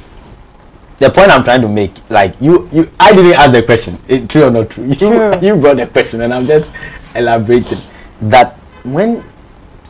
[0.98, 4.26] the point I'm trying to make, like you, you, I didn't ask the question, eh,
[4.26, 4.84] true or not true.
[4.88, 5.38] You, True.
[5.42, 6.70] you brought the question, and I'm just
[7.16, 7.78] elaborating
[8.22, 9.24] that when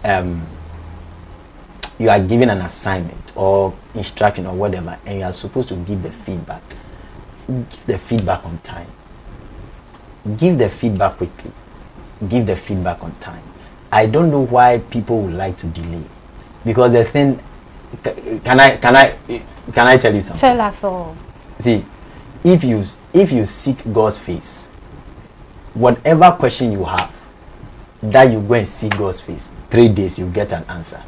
[0.04, 0.46] um,
[1.98, 6.02] you are given an assignment or instruction or whatever, and you are supposed to give
[6.02, 6.62] the feedback,
[7.48, 8.88] give the feedback on time.
[10.38, 11.52] Give the feedback quickly.
[12.28, 13.42] Give the feedback on time.
[13.92, 16.02] I don't know why people would like to delay,
[16.64, 17.38] because the thing.
[18.02, 19.16] Can I can I
[19.72, 20.40] can I tell you something?
[20.40, 21.16] Tell us all.
[21.60, 21.84] See,
[22.42, 24.66] if you if you seek God's face,
[25.72, 27.14] whatever question you have,
[28.02, 31.02] that you go and see God's face, three days you get an answer.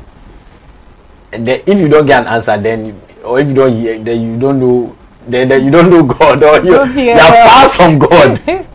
[1.33, 4.21] And then if you don't get an answer, then or if you don't hear, then
[4.23, 4.97] you don't know,
[5.27, 8.41] then, then you don't know God or you you are far from God.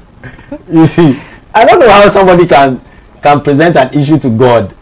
[0.71, 1.19] you see,
[1.53, 2.81] I don't know how somebody can
[3.21, 4.75] can present an issue to God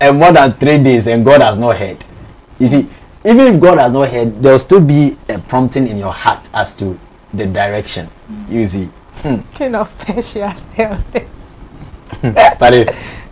[0.00, 2.04] and more than three days and God has not heard.
[2.58, 2.88] You see,
[3.24, 6.74] even if God has not heard, there'll still be a prompting in your heart as
[6.76, 6.98] to
[7.34, 8.08] the direction.
[8.48, 8.88] You see.
[9.16, 9.40] Hmm.
[9.54, 10.54] King of Persia
[11.14, 11.28] it.
[12.58, 12.88] Pardon?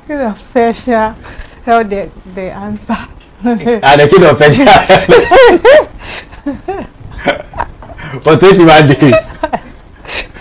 [0.06, 1.16] King of Persia
[1.64, 2.96] held the, the answer.
[3.44, 4.64] and the king of Persia
[8.22, 9.32] for 21 days.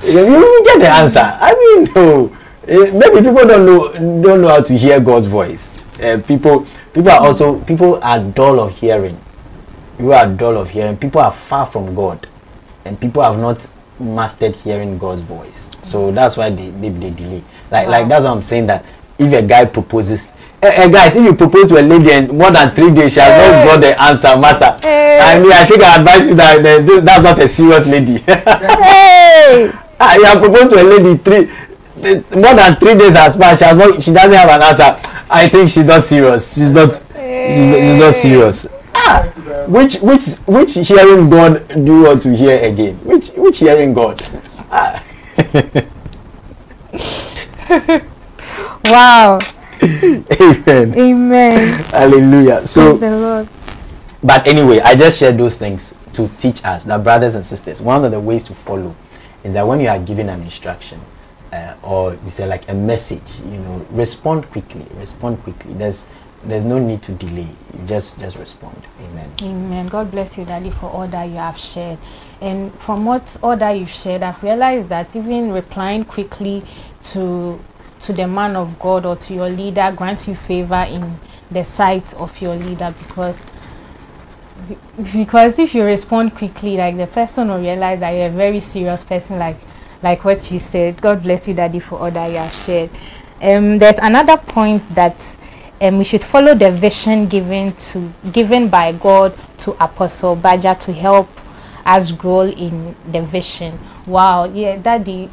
[0.03, 1.19] you get the answer.
[1.19, 2.31] I mean, no.
[2.67, 3.91] Eh, maybe people don't know
[4.21, 5.83] don't know how to hear God's voice.
[5.99, 9.19] Uh, people people are also people are dull of hearing.
[9.97, 10.95] People are dull of hearing.
[10.97, 12.27] People are far from God,
[12.85, 13.67] and people have not
[13.99, 15.70] mastered hearing God's voice.
[15.83, 17.43] So that's why they maybe they delay.
[17.71, 17.91] Like wow.
[17.91, 18.85] like that's what I'm saying that
[19.17, 20.31] if a guy proposes
[20.63, 23.29] uh, guys, if you propose to a lady and more than three days she has
[23.29, 23.65] hey.
[23.65, 25.19] not got the answer, massa Hey.
[25.19, 28.17] I mean, I think I advise you that uh, that's not a serious lady.
[28.19, 29.71] hey.
[29.99, 31.49] ah, you have proposed to a lady three
[32.01, 33.59] more than three days has passed.
[33.59, 34.01] She has not.
[34.01, 35.25] She doesn't have an answer.
[35.29, 36.53] I think she's not serious.
[36.53, 36.93] She's not.
[36.95, 38.67] She's, she's not serious.
[38.95, 39.23] Ah,
[39.67, 42.95] which which which hearing God do you want to hear again?
[43.03, 44.21] Which which hearing God?
[44.71, 45.03] Ah.
[48.85, 49.39] wow.
[49.83, 50.93] Amen.
[50.97, 51.83] Amen.
[51.85, 52.65] Hallelujah.
[52.67, 52.97] So,
[54.23, 58.05] but anyway, I just shared those things to teach us that brothers and sisters, one
[58.05, 58.95] of the ways to follow
[59.43, 60.99] is that when you are given an instruction
[61.51, 64.85] uh, or you say like a message, you know, respond quickly.
[64.95, 65.73] Respond quickly.
[65.73, 66.05] There's
[66.43, 67.47] there's no need to delay.
[67.77, 68.81] You just just respond.
[69.01, 69.31] Amen.
[69.41, 69.87] Amen.
[69.87, 71.99] God bless you, Daddy, for all that you have shared.
[72.41, 76.63] And from what all that you've shared, I've realized that even replying quickly
[77.03, 77.59] to
[78.01, 81.19] to the man of God or to your leader grants you favor in
[81.51, 83.39] the sight of your leader because
[85.13, 89.03] because if you respond quickly like the person will realize that you're a very serious
[89.03, 89.57] person like
[90.01, 90.99] like what you said.
[90.99, 92.89] God bless you daddy for all that you have shared.
[93.41, 95.15] Um there's another point that
[95.81, 100.93] um, we should follow the vision given to given by god to apostle Badger to
[100.93, 101.27] help
[101.85, 103.77] us goal in the vision.
[104.07, 105.29] Wow yeah daddy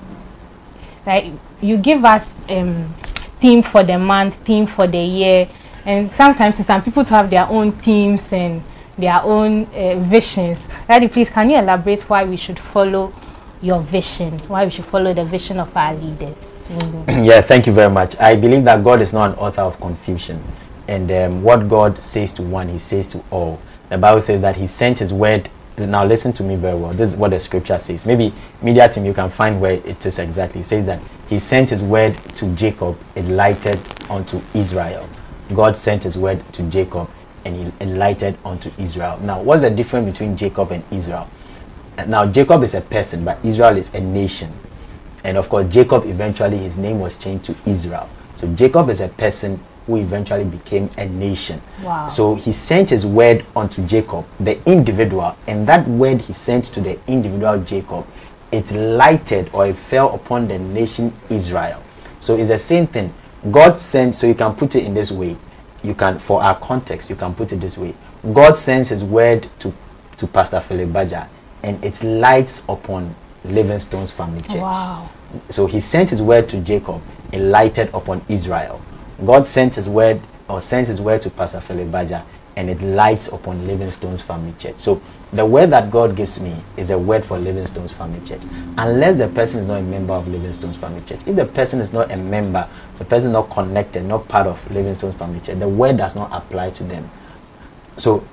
[1.06, 2.92] like you give us um
[3.40, 5.48] theme for the month theme for the year
[5.87, 8.62] and sometimes some people to have their own themes and
[8.98, 10.58] their own uh, visions.
[10.87, 13.12] Daddy please can you elaborate why we should follow
[13.62, 14.38] your vision?
[14.48, 16.37] Why we should follow the vision of our leaders?
[16.68, 17.24] Mm-hmm.
[17.24, 18.18] yeah thank you very much.
[18.20, 20.42] I believe that god is not an author of confusion.
[20.88, 23.61] And um, what god says to one he says to all.
[23.88, 25.48] The bible says that he sent his word
[25.86, 26.92] now listen to me very well.
[26.92, 28.06] This is what the scripture says.
[28.06, 30.60] Maybe media team you can find where it is exactly.
[30.60, 33.78] It says that he sent his word to jacob it lighted
[34.10, 35.08] unto israel.
[35.54, 37.08] God sent his word to jacob
[37.44, 39.18] and he enlightened unto israel.
[39.20, 41.28] Now what's the difference between jacob and israel?
[42.06, 44.52] Now jacob is a person but israel is a nation.
[45.24, 48.08] And of course jacob eventually his name was changed to israel.
[48.36, 51.61] So jacob is a person who eventually became a nation.
[51.83, 52.09] Wow.
[52.09, 56.81] So he sent his word unto Jacob, the individual, and that word he sent to
[56.83, 58.07] the individual Jacob,
[58.53, 61.83] it lighted or it fell upon the nation Israel.
[62.20, 63.14] So it's the same thing.
[63.51, 65.38] God sent, so you can put it in this way.
[65.83, 67.94] You can, for our context, you can put it this way.
[68.35, 69.72] God sends his word to,
[70.18, 71.27] to Pastor Philip Badger,
[71.62, 74.57] and it lights upon Living Stones family church.
[74.57, 75.09] Wow.
[75.48, 77.01] So he sent his word to Jacob,
[77.33, 78.83] it lighted upon Israel.
[79.24, 82.22] God sent his word or sends his word to Pastor Philip Badger
[82.57, 84.74] and it lights upon Living Stones family church.
[84.78, 85.00] So
[85.33, 88.40] the word that God gives me is a word for Living Stones family church.
[88.76, 91.20] Unless the person is not a member of Living Stones family church.
[91.26, 94.70] If the person is not a member, the person is not connected, not part of
[94.72, 97.09] Living Stones family church, the word does not apply to them.
[97.96, 98.26] So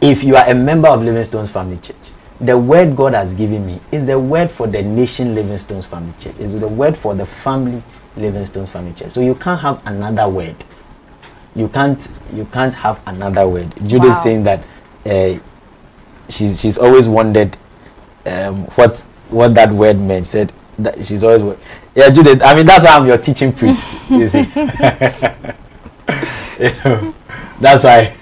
[0.00, 1.96] if you are a member of Living Stones family church,
[2.40, 6.12] the word God has given me is the word for the nation Living Stones family
[6.18, 6.36] church.
[6.40, 7.84] Is the word for the family
[8.16, 9.08] Living Stones furniture.
[9.08, 10.56] So you can't have another word.
[11.54, 13.72] You can't you can't have another word.
[13.86, 14.20] Judy wow.
[14.22, 14.64] saying that
[15.04, 15.38] uh,
[16.28, 17.56] she's she's always wondered
[18.26, 20.26] um, what what that word meant.
[20.26, 21.58] She said that she's always
[21.94, 22.42] yeah Judith.
[22.42, 23.88] I mean that's why I'm your teaching priest.
[24.10, 24.38] you see,
[26.58, 27.14] you know,
[27.60, 28.16] that's why.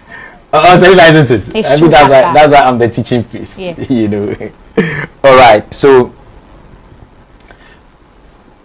[0.52, 1.54] Oh, oh so isn't it?
[1.54, 3.58] It's I mean that's why that's why I'm the teaching priest.
[3.58, 3.78] Yeah.
[3.88, 4.36] you know.
[5.22, 5.72] All right.
[5.72, 6.12] So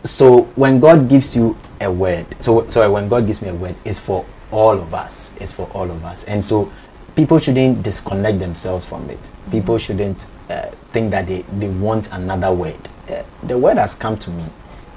[0.06, 2.26] so when God gives you a word.
[2.40, 5.32] So sorry, when God gives me a word, it's for all of us.
[5.40, 6.24] It's for all of us.
[6.26, 6.72] And so
[7.16, 9.20] people shouldn't disconnect themselves from it.
[9.52, 12.78] People shouldn't uh, think that they, they want another word.
[13.10, 14.46] Uh, the word has come to me.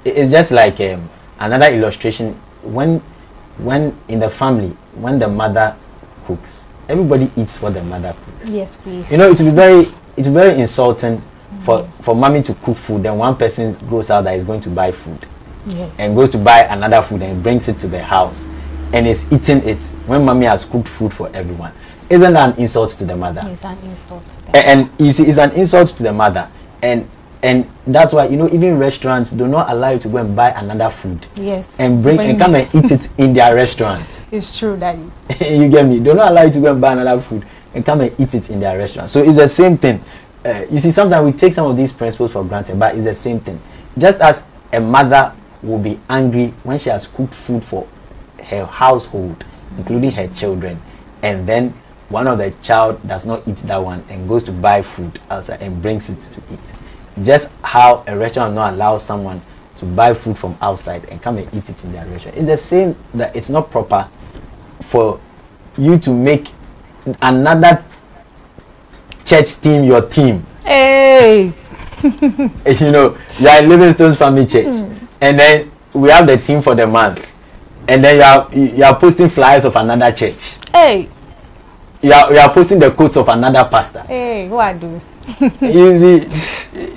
[0.05, 2.33] It's just like um, another illustration.
[2.63, 2.99] When
[3.57, 5.75] when in the family, when the mother
[6.25, 8.49] cooks, everybody eats what the mother cooks.
[8.49, 9.11] Yes, please.
[9.11, 11.21] You know, it will be very it's very insulting
[11.61, 14.69] for for mommy to cook food, then one person goes out that is going to
[14.69, 15.25] buy food
[15.67, 15.93] yes.
[15.99, 18.43] and goes to buy another food and brings it to the house
[18.93, 21.73] and is eating it when mommy has cooked food for everyone.
[22.09, 23.41] Isn't that an insult to the mother?
[23.45, 24.23] It's an insult.
[24.23, 24.55] to them.
[24.55, 26.49] A- and, you see, it's an insult to the mother,
[26.81, 27.07] and
[27.41, 30.49] and that's why you know even restaurants do not allow you to go and buy
[30.49, 31.73] another food Yes.
[31.79, 34.21] and bring and come and eat it in their restaurant.
[34.31, 35.05] It's true, Daddy.
[35.41, 35.99] you get me?
[35.99, 38.59] Don't allow you to go and buy another food and come and eat it in
[38.59, 39.09] their restaurant.
[39.09, 40.03] So it's the same thing.
[40.45, 43.13] Uh, you see, sometimes we take some of these principles for granted, but it's the
[43.13, 43.59] same thing.
[43.97, 47.87] Just as a mother will be angry when she has cooked food for
[48.45, 49.43] her household,
[49.77, 50.81] including her children,
[51.21, 51.73] and then
[52.07, 55.61] one of the child does not eat that one and goes to buy food outside
[55.61, 57.25] and brings it to eat.
[57.25, 59.41] Just how a restaurant not allow someone
[59.77, 62.37] to buy food from outside and come and eat it in their restaurant.
[62.37, 64.07] It's the same that it's not proper
[64.81, 65.19] for
[65.77, 66.49] you to make
[67.21, 67.83] another
[69.29, 70.43] church team your team.
[70.65, 71.53] Hey.
[72.01, 75.05] You know, you are in Living Stones family church, hmm.
[75.19, 77.19] and then we have the team for the month,
[77.89, 80.55] and then you are you are posting flyers of another church.
[80.73, 81.09] Hey.
[82.01, 83.99] You are, you are posting the quotes of another pastor.
[84.07, 84.47] Hey.
[84.47, 85.03] Who are those?
[85.61, 86.19] you see,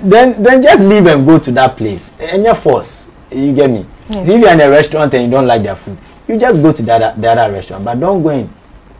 [0.01, 2.13] then then just leave and go to that place.
[2.17, 3.81] And your force, you get me.
[3.81, 4.13] Hmm.
[4.13, 4.27] Yes.
[4.27, 5.97] So if you're in a restaurant and you don't like their food,
[6.29, 8.49] you just go to other, the other restaurant, but don't go and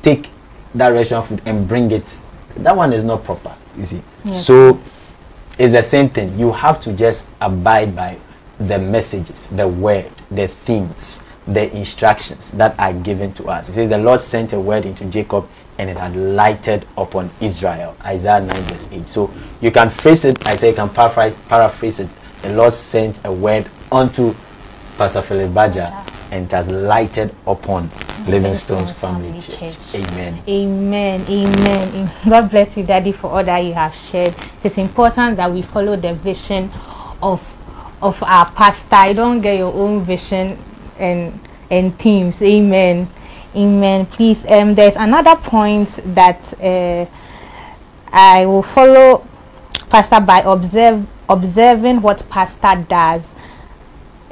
[0.02, 0.30] take
[0.76, 2.19] that restaurant food and bring it.
[2.58, 3.54] That one is not proper.
[3.78, 4.02] You see.
[4.24, 4.46] Yes.
[4.46, 4.80] So
[5.58, 6.38] it's the same thing.
[6.38, 8.18] You have to just abide by
[8.60, 13.70] the messages, the word, the themes, the instructions that are given to us.
[13.70, 17.96] It says the Lord sent a word into Jacob and it had lighted upon Israel.
[18.06, 19.08] Isaiah 9 verse 8.
[19.08, 22.10] So you can phrase it, I say you can paraphrase, paraphrase it.
[22.44, 24.36] The Lord sent a word unto
[24.98, 25.92] Pastor Philip Badger
[26.34, 27.91] and has lighted upon
[28.26, 29.78] Living Stones Family Church.
[29.93, 30.41] Amen.
[30.48, 31.22] Amen.
[31.30, 32.12] Amen.
[32.30, 34.30] God bless you, Daddy, for all that you have shared.
[34.60, 36.72] It is important that we follow the vision
[37.22, 37.39] of
[38.02, 39.10] of our pastor.
[39.10, 40.58] You don't get your own vision
[40.98, 42.41] and and teams.
[42.41, 43.08] Amen.
[43.56, 44.08] Amen.
[44.08, 47.06] Please, um, there's another point that uh,
[48.12, 49.24] I will follow
[49.91, 53.36] Pastor by observe observing what Pastor does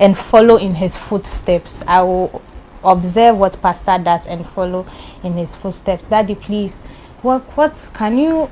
[0.01, 1.83] and follow in his footsteps.
[1.87, 2.41] I will
[2.83, 4.85] observe what Pastor does and follow
[5.23, 6.07] in his footsteps.
[6.07, 6.75] Daddy, please,
[7.21, 8.49] what what can you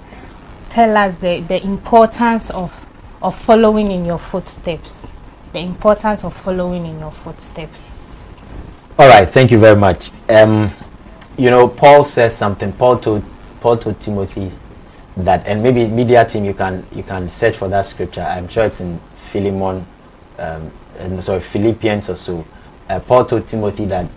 [0.70, 2.72] tell us the, the importance of
[3.22, 5.08] of following in your footsteps?
[5.52, 7.82] The importance of following in your footsteps.
[9.00, 10.12] All right, thank you very much.
[10.30, 10.72] Um,
[11.36, 12.72] you know, Paul says something.
[12.74, 13.24] Paul told
[13.60, 14.52] Paul told Timothy
[15.18, 18.22] that, and maybe media team, you can you can search for that scripture.
[18.22, 19.00] I'm sure it's in
[19.32, 19.86] Philemon,
[20.40, 22.46] um, uh, sorry, Philippians or so.
[22.90, 24.10] Uh, Paul told Timothy that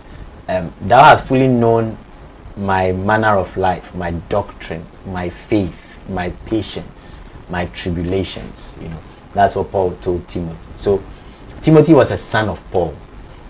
[0.47, 1.97] um, thou hast fully known
[2.57, 5.75] my manner of life, my doctrine, my faith,
[6.09, 8.77] my patience, my tribulations.
[8.81, 8.99] You know,
[9.33, 10.57] that's what Paul told Timothy.
[10.75, 11.03] So
[11.61, 12.95] Timothy was a son of Paul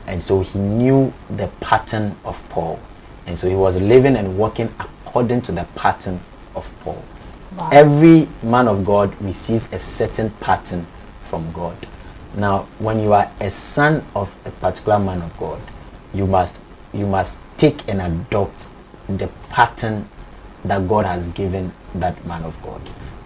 [0.07, 2.79] and so he knew the pattern of Paul,
[3.25, 6.19] and so he was living and working according to the pattern
[6.55, 7.03] of Paul.
[7.57, 7.69] Wow.
[7.71, 10.87] Every man of God receives a certain pattern
[11.29, 11.77] from God.
[12.35, 15.61] Now, when you are a son of a particular man of God,
[16.13, 16.59] you must
[16.91, 18.67] you must take and adopt
[19.07, 20.07] the pattern
[20.63, 22.81] that God has given that man of God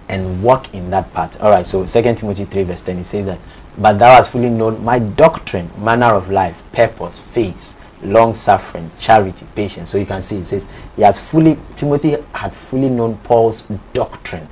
[0.09, 1.41] and walk in that pattern.
[1.41, 3.39] All right, so Second Timothy 3 verse 10 it says that
[3.77, 7.55] but thou hast fully known my doctrine, manner of life, purpose, faith,
[8.01, 9.89] long suffering, charity, patience.
[9.89, 10.65] So you can see it says
[10.95, 14.47] he has fully Timothy had fully known Paul's doctrine,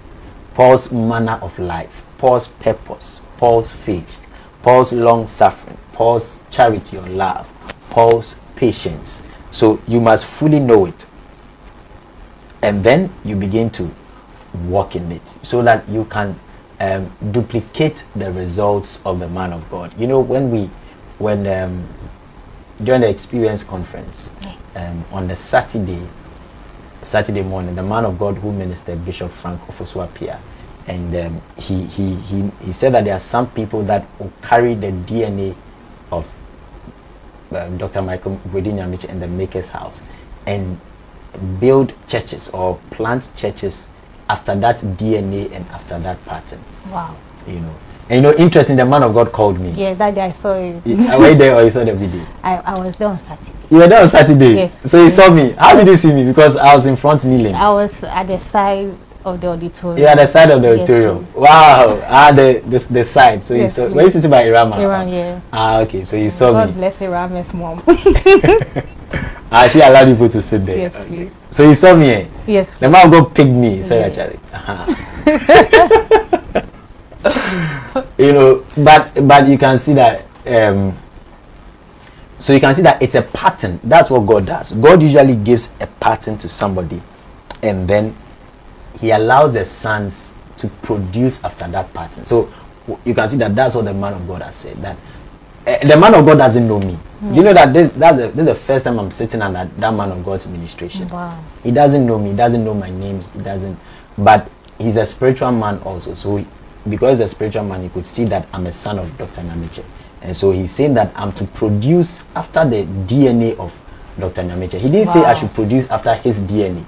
[0.53, 4.24] Paul's manner of life, Paul's purpose, Paul's faith,
[4.65, 7.47] Paul's long suffering, Paul's charity or love,
[7.91, 9.21] Paul's patience.
[9.51, 11.05] So you must fully know it.
[12.63, 13.91] And then you begin to
[14.63, 16.39] walk in it so that you can
[16.79, 19.93] um, duplicate the results of the man of God.
[19.99, 20.71] You know, when we,
[21.19, 21.87] when um,
[22.83, 24.31] during the experience conference
[24.75, 26.01] um, on the Saturday,
[27.03, 30.39] Saturday morning, the man of God who ministered, Bishop Frank Ofosu-Appiah,
[30.87, 34.75] and um, he, he, he, he said that there are some people that will carry
[34.75, 35.55] the DNA
[36.11, 36.27] of
[37.51, 38.01] um, Dr.
[38.01, 40.01] Michael Gwedinyamichi and the Maker's House
[40.45, 40.79] and
[41.59, 43.87] build churches or plant churches
[44.29, 47.15] after that DNA and after that pattern Wow.
[47.47, 47.75] you know
[48.09, 49.71] And you know, interesting, the man of God called me.
[49.71, 50.79] Yes, that day I saw you.
[50.85, 52.23] Yeah, Were you there or you saw the video?
[52.43, 53.51] I, I was there on Saturday.
[53.71, 54.55] You were there on Saturday.
[54.55, 54.91] Yes.
[54.91, 55.51] So you saw me.
[55.57, 56.23] How did you see me?
[56.23, 57.55] Because I was in front kneeling.
[57.55, 59.97] I was at the side of the auditorium.
[59.99, 61.25] You are the side of the auditorium.
[61.25, 61.33] please.
[61.35, 61.99] Wow.
[62.07, 63.43] Ah, the, the the side.
[63.43, 63.87] So you Yes, saw.
[63.87, 63.95] please.
[63.95, 64.77] Were you sitting by Irama?
[64.77, 65.41] Around here.
[65.51, 66.03] Ah, okay.
[66.05, 66.71] So you saw God me.
[66.71, 67.81] God bless Irame's mom.
[69.51, 70.77] Ah, she allowed people to sit there.
[70.77, 71.07] yes, Okay.
[71.07, 71.31] please.
[71.51, 72.09] So you saw me.
[72.09, 72.25] Eh?
[72.47, 73.83] Yes, The man of God picked me.
[73.83, 74.07] Said Yeah.
[74.09, 74.39] actually.
[78.17, 80.25] you know, but but you can see that.
[80.45, 80.97] Um,
[82.39, 83.79] so you can see that it's a pattern.
[83.83, 84.73] That's what God does.
[84.73, 87.01] God usually gives a pattern to somebody,
[87.63, 88.13] and then
[88.99, 92.25] He allows the sons to produce after that pattern.
[92.25, 92.49] So
[93.03, 94.77] you can see that that's what the man of God has said.
[94.81, 94.97] That
[95.67, 96.97] uh, the man of God doesn't know me.
[97.31, 99.91] You know that this that's a, this is the first time I'm sitting under that
[99.93, 101.07] man of God's ministration.
[101.09, 101.39] Wow.
[101.63, 102.31] He doesn't know me.
[102.31, 103.23] He doesn't know my name.
[103.33, 103.77] He doesn't.
[104.17, 106.13] But he's a spiritual man also.
[106.13, 106.47] So he-
[106.87, 109.41] because he's a spiritual man, he could see that I'm a son of Dr.
[109.41, 109.83] Namiche.
[110.21, 113.73] And so he's saying that I'm to produce after the DNA of
[114.19, 114.43] Dr.
[114.43, 114.73] Namiche.
[114.79, 116.83] He didn't say I should produce after his DNA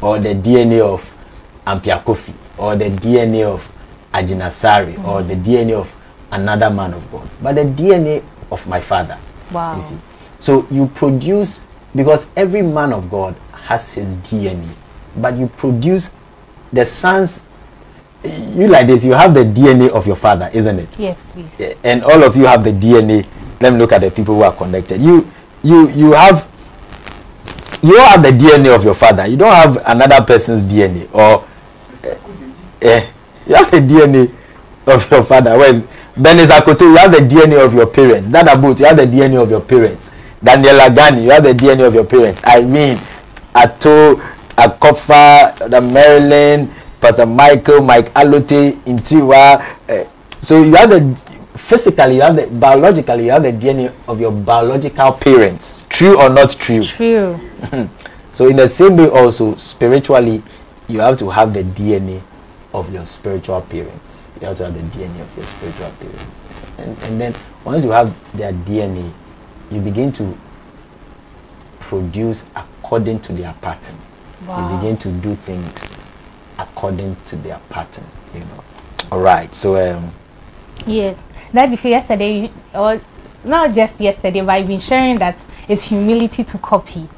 [0.00, 1.04] or the DNA of
[1.66, 3.66] Ampia Kofi or the DNA of
[4.12, 5.94] Agyinasare or the DNA of
[6.30, 9.18] another man of God, but the DNA of my father.
[9.52, 9.76] Wow.
[9.76, 9.98] You see.
[10.40, 11.62] So you produce
[11.94, 14.68] because every man of God has his DNA,
[15.16, 16.10] but you produce
[16.72, 17.42] the sons.
[18.24, 20.88] You like this, you have the DNA of your father, isn't it?
[20.98, 21.76] Yes, please.
[21.82, 23.26] And all of you have the DNA.
[23.60, 25.00] Let me look at the people who are connected.
[25.00, 25.30] You,
[25.62, 26.48] you, you have.
[27.82, 29.26] You don't have the DNA of your father.
[29.26, 31.44] You don't have another person's DNA, or
[32.82, 33.06] eh,
[33.46, 34.32] you have the DNA
[34.86, 35.56] of your father.
[35.56, 35.80] Whereas
[36.16, 38.26] Benis Akoto, you have the DNA of your parents.
[38.26, 40.10] Dada Boot, you have the DNA of your parents.
[40.44, 42.40] Daniela Gani, you have the DNA of your parents.
[42.44, 42.98] Irene,
[43.54, 44.16] Ato,
[44.56, 46.70] Akofa, the Marilyn,
[47.00, 49.64] Pastor Michael, Mike Alote, Intriwa.
[49.88, 50.04] Uh,
[50.40, 51.22] so you have the
[51.56, 55.86] physically, you have the biologically, you have the DNA of your biological parents.
[55.88, 56.82] True or not true?
[56.82, 57.40] True.
[58.32, 60.42] So in the same way also spiritually
[60.88, 62.22] you have to have the DNA
[62.74, 64.28] of your spiritual parents.
[64.40, 66.40] You have to have the DNA of your spiritual parents.
[66.78, 69.12] And, and then once you have their DNA,
[69.70, 70.36] you begin to
[71.80, 73.96] produce according to their pattern.
[74.46, 74.70] Wow.
[74.70, 75.96] You begin to do things
[76.58, 78.64] according to their pattern, you know.
[79.10, 79.54] All right.
[79.54, 80.12] So um
[80.86, 81.14] Yeah.
[81.52, 83.00] That if yesterday, or
[83.44, 85.36] not just yesterday, but I've been sharing that
[85.68, 87.08] it's humility to copy.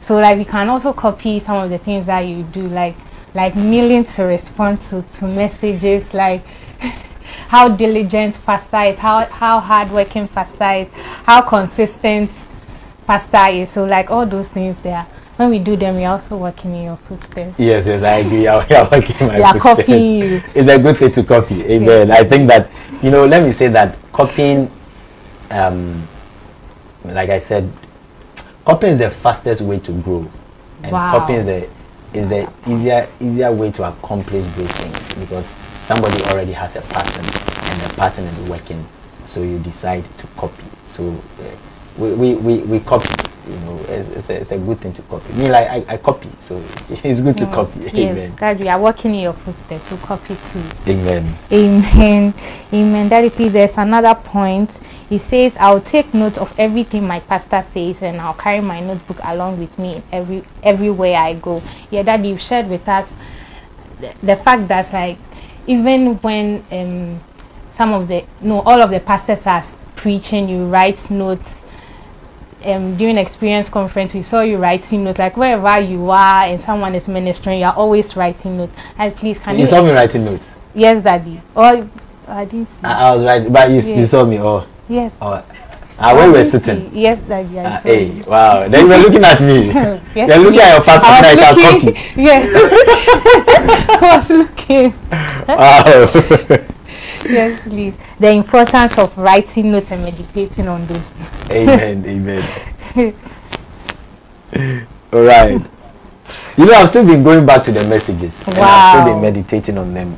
[0.00, 2.94] So like we can also copy some of the things that you do, like
[3.34, 6.44] like kneeling to respond to, to messages, like
[7.48, 10.88] how diligent pastor is, how how hardworking pastor is,
[11.24, 12.30] how consistent
[13.06, 13.70] pastor is.
[13.70, 15.06] So like all those things there.
[15.36, 17.58] When we do them, we're also working in your footsteps.
[17.58, 18.46] Yes, yes, I agree.
[18.48, 19.76] I, I working my We are footsteps.
[19.80, 20.42] copying you.
[20.54, 21.64] It's a good thing to copy.
[21.64, 22.10] Amen.
[22.12, 22.70] I think that
[23.02, 23.26] you know.
[23.26, 24.70] Let me say that copying,
[25.50, 26.06] um,
[27.04, 27.68] like I said,
[28.64, 30.30] copying is the fastest way to grow,
[30.84, 31.10] and Wow.
[31.10, 31.68] copying is the
[32.14, 37.24] is the easier easier way to accomplish great things because somebody already has a pattern
[37.24, 38.86] and the pattern is working,
[39.24, 40.64] so you decide to copy.
[40.86, 41.56] So uh,
[41.98, 43.08] we, we, we, we copy.
[43.48, 45.32] You know, it's, it's, a, it's a good thing to copy.
[45.34, 46.56] Me, like I, I copy, so
[46.88, 47.80] it's good to copy.
[47.80, 48.36] Yes, Amen.
[48.36, 49.90] that we are working in your footsteps.
[49.90, 50.62] You copy too.
[50.86, 51.36] Amen.
[51.52, 52.34] Amen.
[52.72, 53.08] Amen.
[53.08, 54.70] Daddy, please, there's another point.
[55.08, 59.18] He says, I'll take note of everything my pastor says and I'll carry my notebook
[59.22, 61.62] along with me every everywhere I go.
[61.90, 63.12] Yeah, Daddy, you've shared with us
[64.00, 65.18] the, the fact that like
[65.66, 67.20] even when um
[67.70, 69.62] some of the no all of the pastors are
[69.96, 71.63] preaching, you write notes.
[72.64, 75.18] Um, during experience conference, we saw you writing notes.
[75.18, 78.72] Like wherever you are and someone is ministering, you are always writing notes.
[78.96, 80.44] And please, can you you saw me writing notes.
[80.74, 81.40] Yes, Daddy.
[81.54, 81.88] Oh,
[82.26, 82.84] I didn't see.
[82.86, 84.38] I, I was right, but you, you saw me.
[84.40, 85.16] Oh, yes.
[85.20, 85.44] oh.
[85.96, 86.90] Ah, where I we were sitting.
[86.90, 87.00] see.
[87.02, 87.60] Yes, Daddy.
[87.60, 88.66] I Ah, saw hey, wow.
[88.68, 89.66] Then you were looking at me.
[90.14, 92.00] Yes, You're looking at your pastor like a copy.
[92.22, 92.48] Yes.
[94.02, 94.94] I was looking.
[95.48, 96.70] Wow.
[97.24, 97.94] Yes, please.
[98.18, 101.10] The importance of writing notes and meditating on those.
[101.50, 102.04] amen.
[102.06, 103.14] Amen.
[105.12, 105.60] All right.
[106.56, 108.40] You know, I've still been going back to the messages.
[108.46, 110.16] And I've still been meditating on them.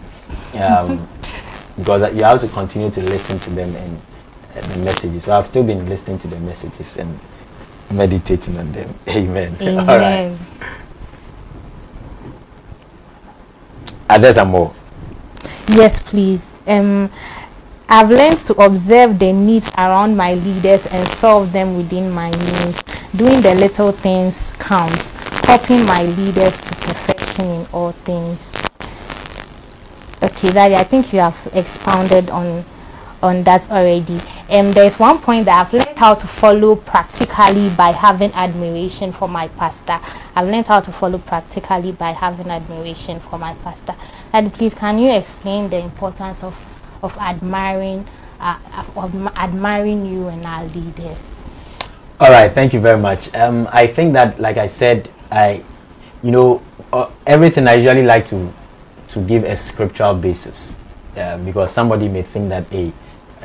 [0.55, 1.09] Um,
[1.77, 4.01] because you have to continue to listen to them and,
[4.55, 5.25] and the messages.
[5.25, 7.19] So I've still been listening to the messages and
[7.91, 8.95] meditating on them.
[9.09, 9.57] Amen.
[9.61, 10.13] All right.
[10.15, 10.39] Amen.
[14.09, 14.75] Are there some more?
[15.69, 16.43] Yes, please.
[16.67, 17.11] Um,
[17.89, 22.83] I've learned to observe the needs around my leaders and solve them within my means.
[23.15, 25.13] Doing the little things counts.
[25.47, 28.39] Helping my leaders to perfection in all things.
[30.23, 32.65] Okay, Daddy, I think you have expounded on
[33.23, 34.21] on that already.
[34.49, 39.13] And um, there's one point that I've learned how to follow practically by having admiration
[39.13, 39.99] for my pastor.
[40.35, 43.95] I've learned how to follow practically by having admiration for my pastor.
[44.33, 46.55] And please, can you explain the importance of
[47.03, 48.07] of admiring
[48.41, 48.59] uh,
[48.97, 51.19] of admiring you and our leaders?
[52.19, 53.35] All right, thank you very much.
[53.35, 55.63] Um, I think that, like I said, I,
[56.23, 56.63] you know,
[56.93, 58.53] uh, everything I usually like to
[59.09, 60.77] to give a scriptural basis
[61.17, 62.93] uh, because somebody may think that a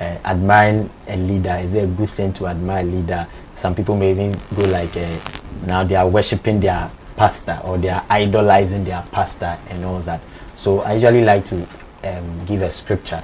[0.02, 1.56] uh, admiring a leader.
[1.64, 3.28] Is it a good thing to admire a leader.
[3.54, 5.20] Some people may even go like uh,
[5.66, 10.20] now they are worshiping their pastor or they are idolizing their pastor and all that.
[10.56, 11.68] So I usually like to
[12.04, 13.24] um, give a scripture.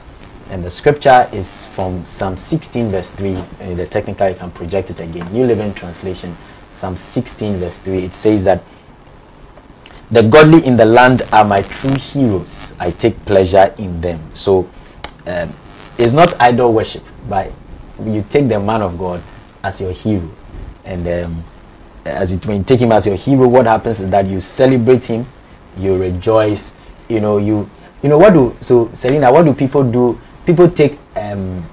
[0.51, 4.91] And the scripture is from Psalm 16 verse 3 uh, the technical you can project
[4.91, 5.31] it again.
[5.33, 6.37] New Living Translation
[6.71, 8.63] Psalm 16 verse 3 it says that
[10.11, 12.73] the godly in the land are my true heroes.
[12.79, 14.21] I take pleasure in them.
[14.33, 14.69] So
[15.25, 15.53] um,
[15.97, 17.51] it's not idol worship but
[18.05, 19.21] you take the man of God
[19.63, 20.29] as your hero
[20.85, 21.43] and um,
[22.05, 25.05] as it, when you take him as your hero what happens is that you celebrate
[25.05, 25.25] him
[25.77, 26.73] you rejoice
[27.09, 27.69] you know you
[28.01, 31.63] you know what do so Selena what do people do people take um,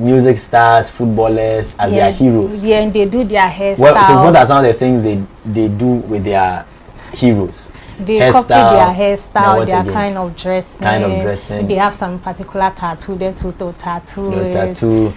[0.00, 2.10] music stars, footballers as yeah.
[2.10, 2.64] their heroes.
[2.64, 3.78] Yeah, and they do their hairstyle.
[3.78, 6.64] Well, so what are some of the things they they do with their
[7.12, 7.70] heroes?
[8.06, 9.92] They hairstyle, copy their hairstyle, their again?
[9.92, 10.80] kind of dressing.
[10.80, 11.66] Kind of dressing.
[11.66, 13.14] They have some particular tattoo.
[13.16, 14.30] They to tattoo.
[14.30, 15.12] No tattoo.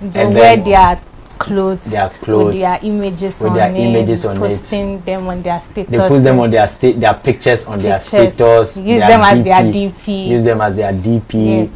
[0.00, 1.00] They and wear their
[1.38, 5.06] clothes, their clothes with their images with on their it, images on posting it.
[5.06, 5.90] them on their status.
[5.90, 8.10] They put them on their state, their pictures on pictures.
[8.10, 8.76] their status.
[8.76, 10.28] Use them DP, as their DP.
[10.28, 11.32] Use them as their DP.
[11.34, 11.70] Yes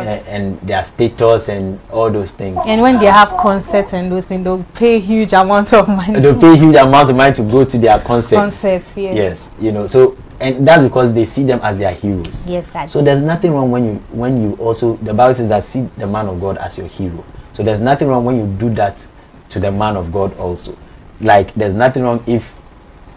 [0.00, 2.58] and their status and all those things.
[2.66, 6.20] And when they have concerts and those things, they'll pay huge amount of money.
[6.20, 8.34] They'll pay huge amount of money to go to their concerts.
[8.34, 9.16] Concerts, yes.
[9.16, 12.46] Yes, you know, so and that's because they see them as their heroes.
[12.46, 15.62] Yes, that's so there's nothing wrong when you when you also the Bible says that
[15.62, 17.24] see the man of God as your hero.
[17.52, 19.06] So there's nothing wrong when you do that
[19.50, 20.76] to the man of God also.
[21.20, 22.52] Like there's nothing wrong if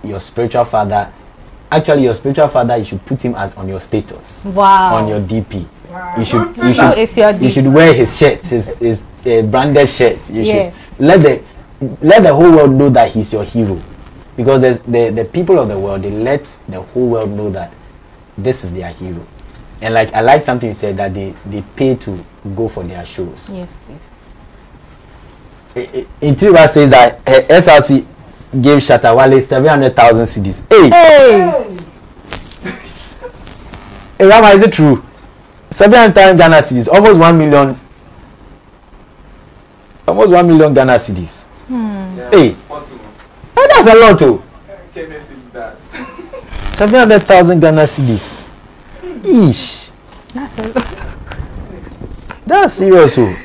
[0.03, 1.11] your spiritual father
[1.71, 4.43] actually your spiritual father you should put him as on your status.
[4.45, 4.95] Wow.
[4.95, 5.67] On your DP
[6.17, 10.29] you should you should you should wear his shirt, his his uh, branded shirt.
[10.29, 11.41] You should let the
[12.01, 13.79] let the whole world know that he's your hero,
[14.35, 17.71] because the the people of the world they let the whole world know that
[18.37, 19.25] this is their hero,
[19.81, 22.23] and like I like something you said that they they pay to
[22.55, 23.49] go for their shows.
[23.51, 23.99] Yes, please.
[26.21, 28.05] In three verse says that uh, SRC
[28.61, 30.63] gave Shatta Wale seven hundred thousand cedis.
[30.69, 30.89] Hey.
[30.89, 31.77] Hey.
[34.17, 35.03] hey, Rama, is it true?
[35.75, 37.77] Seven hundred Ghana cedis almost one million
[40.07, 41.43] almost one million Ghana cedis.
[41.67, 42.15] Hmm.
[42.17, 42.47] Yeah, hey,
[43.55, 44.41] hey, that's a lot too.
[46.79, 48.45] seven hundred thousand Ghana cedis.
[49.25, 49.91] Ish.
[50.33, 50.87] That's a lot.
[52.47, 53.35] That's serious oh.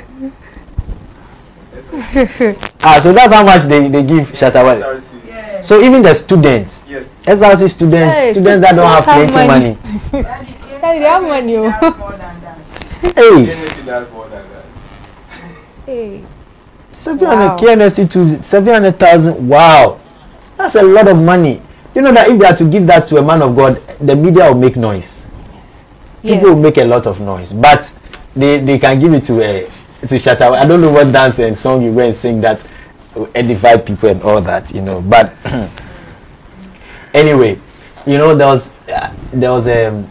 [2.85, 5.01] ah, so that's how much they, they give Shatta Wale.
[5.27, 5.61] Yeah.
[5.63, 7.09] So even the students, yes.
[7.25, 9.77] SRC students, hey, students that don't have plenty money.
[10.13, 10.57] money.
[10.81, 11.55] Daddy, have money.
[13.01, 13.45] Hey.
[15.87, 16.25] Hey.
[16.93, 17.89] 700 wow.
[18.43, 19.49] 700,000.
[19.49, 20.01] Wow.
[20.57, 21.63] That's a lot of money.
[21.95, 24.15] You know that if they are to give that to a man of God, the
[24.15, 25.27] media will make noise.
[25.53, 25.85] Yes.
[26.23, 26.45] People yes.
[26.45, 27.53] will make a lot of noise.
[27.53, 27.93] But
[28.37, 29.71] they, they can give it to a uh,
[30.03, 30.53] to Shatta.
[30.53, 32.65] I don't know what dance and song you go and sing that
[33.15, 35.01] will edify people and all that, you know.
[35.03, 35.33] But
[37.15, 37.59] anyway,
[38.07, 40.11] you know, there was uh, there was a um,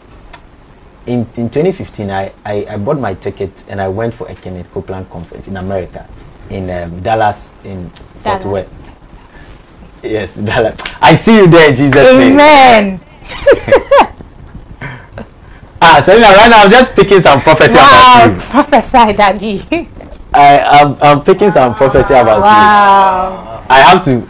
[1.06, 4.72] in, in 2015, I, I, I, bought my ticket and I went for a Kenneth
[4.72, 6.08] Copeland conference in America,
[6.50, 7.90] in um, Dallas, in
[8.24, 8.72] Fort Worth.
[10.04, 10.76] Yes, Dallas.
[11.02, 13.00] I see you there, Jesus' Amen.
[15.82, 18.42] ah, so right now I'm just picking some prophecy wow, about you.
[18.42, 19.90] Prophesy, Daddy.
[20.34, 23.30] I, I'm, I'm picking some prophecy about wow.
[23.32, 23.46] you.
[23.46, 23.66] Wow.
[23.70, 24.28] I have to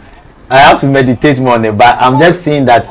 [0.50, 2.86] I have to meditate more on it, but I'm just seeing that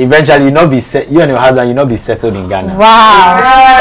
[0.00, 2.76] eventually you not be set, you and your husband you not be settled in Ghana.
[2.76, 3.80] Wow.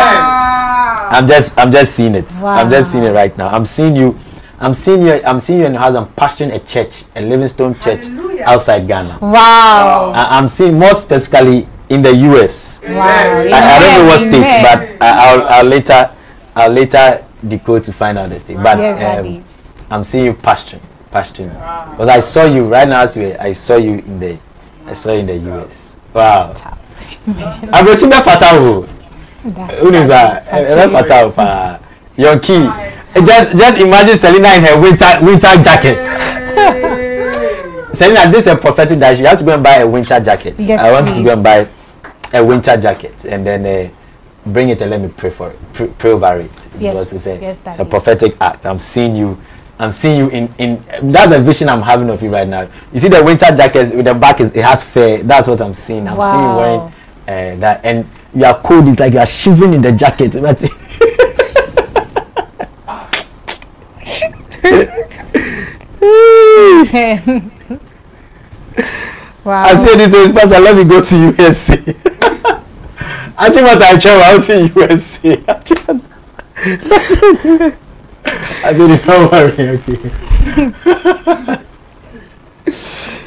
[1.12, 2.30] I'm just I'm just seeing it.
[2.34, 2.56] Wow.
[2.56, 3.48] I'm just seeing it right now.
[3.50, 4.18] I'm seeing you
[4.60, 8.04] I'm seeing you I'm seeing you and your husband pastoring a church, a Livingstone church
[8.04, 8.44] Hallelujah.
[8.44, 9.20] outside Ghana.
[9.22, 10.12] Wow.
[10.14, 12.82] I, am seeing more specifically in the US.
[12.84, 12.90] Wow.
[12.92, 16.12] I, I don't know what state, but I, will I'll later
[16.56, 18.58] I'll later decode to find out the state.
[18.58, 19.44] But um,
[19.90, 21.52] I'm seeing you pastoring, pastoring.
[21.92, 23.02] Because I saw you right now.
[23.02, 24.38] As you, I saw you in the
[24.86, 25.89] I saw you in the US.
[26.14, 26.54] Wow.
[27.28, 28.86] Bɛ fata o.
[29.44, 30.46] That?
[30.46, 31.80] Bɛ fata o paa.
[32.18, 32.68] Your key.
[33.16, 36.06] Just just imagine Selena in her winter winter jacket.
[37.96, 40.56] Selena, this is a prophetic that you have to go and buy a winter jacket.
[40.58, 41.18] Yes, I want please.
[41.18, 41.68] you to go and buy
[42.34, 43.90] a winter jacket and then uh,
[44.46, 46.52] bring it and let me pray for it, pray, pray over it.
[46.80, 48.66] Yes, because it's a, yes, it's a prophetic act.
[48.66, 49.38] I'm seeing you.
[49.80, 52.68] I'm seeing you in, in that's a vision I'm having of you right now.
[52.92, 55.24] You see the winter jacket with the back is it has fur.
[55.24, 56.06] That's what I'm seeing.
[56.06, 56.82] I'm seeing you wearing
[57.28, 58.06] uh, that and
[58.36, 58.90] you are cold.
[58.90, 60.36] It's like you are shivering in the jacket.
[64.62, 64.90] It.
[69.44, 69.62] wow.
[69.64, 70.60] I say this is pastor.
[70.60, 71.78] Let me go to USA.
[73.38, 75.38] Actually, what I travel, I'll see USA.
[78.64, 80.12] I said, don't worry, okay.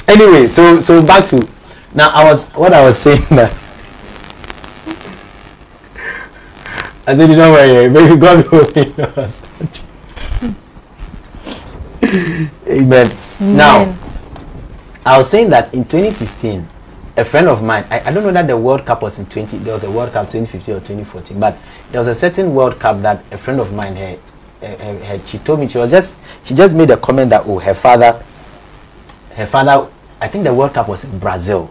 [0.07, 1.47] anyway, so so back to
[1.93, 2.09] now.
[2.09, 3.53] I was what I was saying that.
[7.05, 9.41] I said, don't worry, baby, God will us.
[12.67, 13.11] Amen.
[13.39, 13.95] Now,
[15.05, 16.67] I was saying that in 2015,
[17.17, 19.57] a friend of mine, I, I don't know that the World Cup was in 20,
[19.57, 21.57] there was a World Cup 2015 or 2014, but
[21.91, 24.19] there was a certain World Cup that a friend of mine had,
[25.27, 28.23] she told me, she was just, she just made a comment that, oh, her father,
[29.35, 29.89] her father,
[30.21, 31.65] I think the World Cup was in Brazil.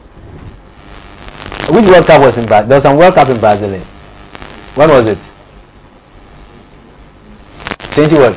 [1.70, 2.68] Which World Cup was in Brazil?
[2.68, 3.78] There was some World Cup in Brazil.
[4.74, 5.18] When was it?
[7.95, 8.34] 20 what?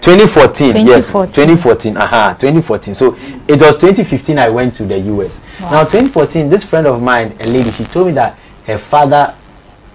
[0.00, 1.32] 2014, yes 2014.
[1.34, 3.14] 2014 aha 2014 so
[3.46, 7.46] it was 2015 i went to the us now 2014 this friend of mine a
[7.46, 9.34] lady she told me that her father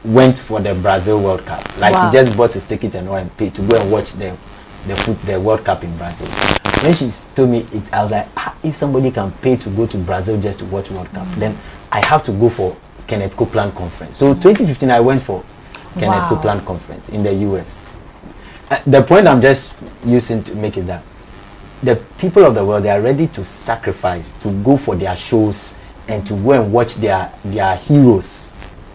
[0.06, 2.10] went for the brazil world cup like Wow.
[2.10, 4.36] he just bought his ticket and went and paid to go and watch the
[4.88, 6.28] the foot the world cup in brazil
[6.84, 9.86] when she told me it i was like ah, if somebody can pay to go
[9.88, 11.58] to brazil just to watch world cup then
[11.92, 12.76] i have to go for
[13.08, 15.44] kenneth copeland conference so 2015 i went for
[15.96, 16.30] kenneth Wow.
[16.30, 17.84] copeland conference in the us
[18.72, 21.04] uh, the point I'm just using to make is that
[21.84, 25.76] the people of the world they are ready to sacrifice to go for their shows
[26.08, 28.45] and to go and watch their their heroes.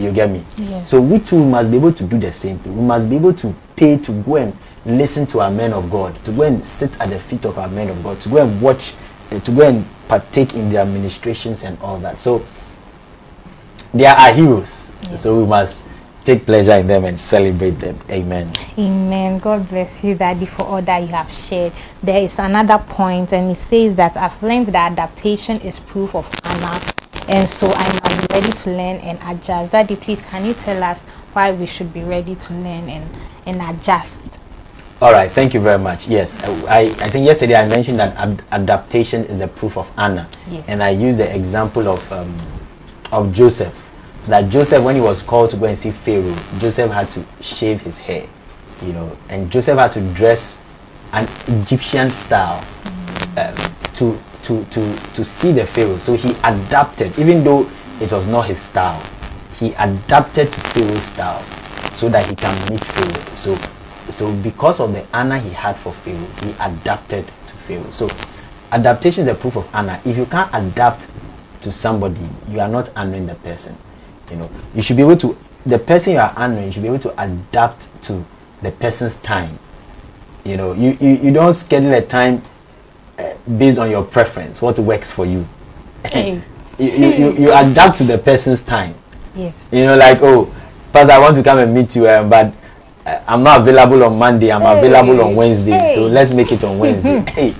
[0.01, 0.45] You get me?
[0.57, 0.89] Yes.
[0.89, 2.75] So we too must be able to do the same thing.
[2.77, 6.17] We must be able to pay to go and listen to our men of God,
[6.25, 8.63] to go and sit at the feet of our men of God, to go and
[8.63, 8.95] watch,
[9.31, 12.19] uh, to go and partake in their ministrations and all that.
[12.19, 12.45] So
[13.93, 14.91] they are our heroes.
[15.17, 15.85] So we must
[16.25, 17.99] take pleasure in them and celebrate them.
[18.11, 18.51] Amen.
[18.79, 19.39] Amen.
[19.39, 21.73] God bless you, Daddy, for all that you have shared.
[22.03, 26.31] There is another point, and it says that I've learned that adaptation is proof of
[26.45, 26.81] honor,
[27.31, 29.71] and so I must be ready to learn and adjust.
[29.71, 31.01] Daddy, please, can you tell us
[31.33, 33.09] why we should be ready to learn and,
[33.47, 34.21] and adjust?
[35.01, 36.09] All right, thank you very much.
[36.09, 36.37] Yes,
[36.69, 40.65] I, I think yesterday I mentioned that ad- adaptation is the proof of honor, Yes.
[40.69, 42.35] and I used the example of um,
[43.13, 43.77] of Joseph.
[44.27, 47.81] That Joseph, when he was called to go and see Pharaoh, Joseph had to shave
[47.81, 48.27] his hair,
[48.83, 50.61] you know, and Joseph had to dress
[51.13, 52.63] an Egyptian style
[53.39, 53.55] um,
[53.95, 55.99] to to to to see the Pharaoh.
[55.99, 57.69] So he adapted, even though
[58.01, 59.03] it was not his style,
[59.59, 61.43] he adapted to Pharaoh's style
[61.97, 63.35] so that he can meet Pharaoh.
[63.35, 63.57] So
[64.11, 67.91] so because of the honor he had for Pharaoh, he adapted to Pharaoh.
[67.91, 68.09] So
[68.73, 70.01] adaptation is a proof of honor.
[70.05, 71.09] If you can't adapt
[71.63, 73.77] to somebody, you are not honoring the person.
[74.31, 75.37] You know, you should be able to
[75.67, 78.25] the person you are honoring, you should be able to adapt to
[78.63, 79.59] the person's time.
[80.45, 82.43] You know, you, you, you don't schedule a time
[83.59, 85.47] based on your preference, what works for you.
[86.81, 88.95] You, you, you, you adapt to the person's time.
[89.37, 89.63] Yes.
[89.71, 90.51] You know, like, oh,
[90.95, 92.55] Pastor, I want to come and meet you, um, but
[93.05, 96.79] uh, I'm not available on Monday, I'm available on Wednesday, so let's make it on
[96.79, 97.21] Wednesday.
[97.33, 97.55] hey,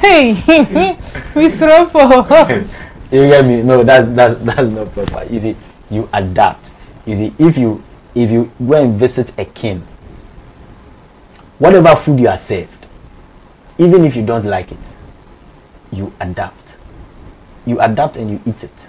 [0.00, 0.32] Hey,
[1.34, 2.66] Miss Ropo.
[3.12, 3.62] you get me?
[3.62, 5.30] No, that's that's that's not proper.
[5.30, 5.56] You see,
[5.90, 6.70] you adapt.
[7.04, 9.86] You see, if you if you go and visit a king,
[11.58, 12.79] whatever food you are served,
[13.80, 14.78] even if you don't like it,
[15.90, 16.76] you adapt.
[17.64, 18.88] You adapt and you eat it.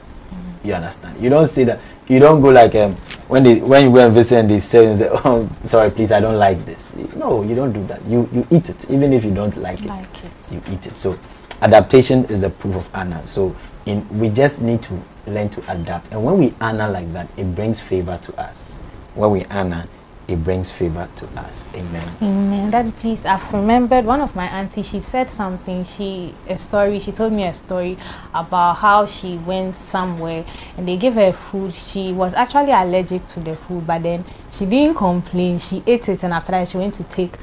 [0.64, 1.20] You understand?
[1.24, 1.80] You don't say that.
[2.08, 2.96] You don't go like um,
[3.30, 6.12] when they when you go and visit and they say and say, "Oh, sorry, please,
[6.12, 8.04] I don't like this." No, you don't do that.
[8.06, 9.86] You you eat it, even if you don't like it.
[9.88, 10.32] Like it.
[10.52, 10.98] You eat it.
[10.98, 11.18] So,
[11.62, 13.22] adaptation is the proof of honor.
[13.26, 17.30] So, in we just need to learn to adapt, and when we honor like that,
[17.38, 18.74] it brings favor to us.
[19.16, 19.88] When we honor,
[20.32, 21.67] it brings favor to us.
[21.75, 22.15] Amen.
[22.21, 22.71] Amen.
[22.71, 27.11] Daddy, please, I've remembered one of my aunties, she said something, she, a story, she
[27.11, 27.97] told me a story
[28.34, 30.45] about how she went somewhere
[30.77, 31.73] and they gave her food.
[31.73, 35.59] She was actually allergic to the food, but then she didn't complain.
[35.59, 37.34] She ate it and after that she went to take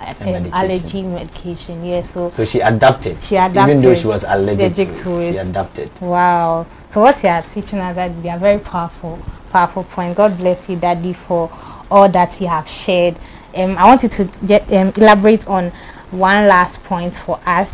[0.00, 0.52] A medication.
[0.54, 1.84] allergy medication.
[1.84, 3.20] Yeah, so, So she adapted.
[3.22, 5.90] She adapted, even though she was allergic, to, to it, She adapted.
[6.00, 6.66] wow.
[6.90, 9.18] So what you are teaching us, that they are very powerful,
[9.50, 10.16] powerful point.
[10.16, 11.50] God bless you, Daddy, for
[11.90, 13.16] all that you have shared.
[13.54, 15.70] Um, I want you to get, um, elaborate on
[16.10, 17.70] one last point for us.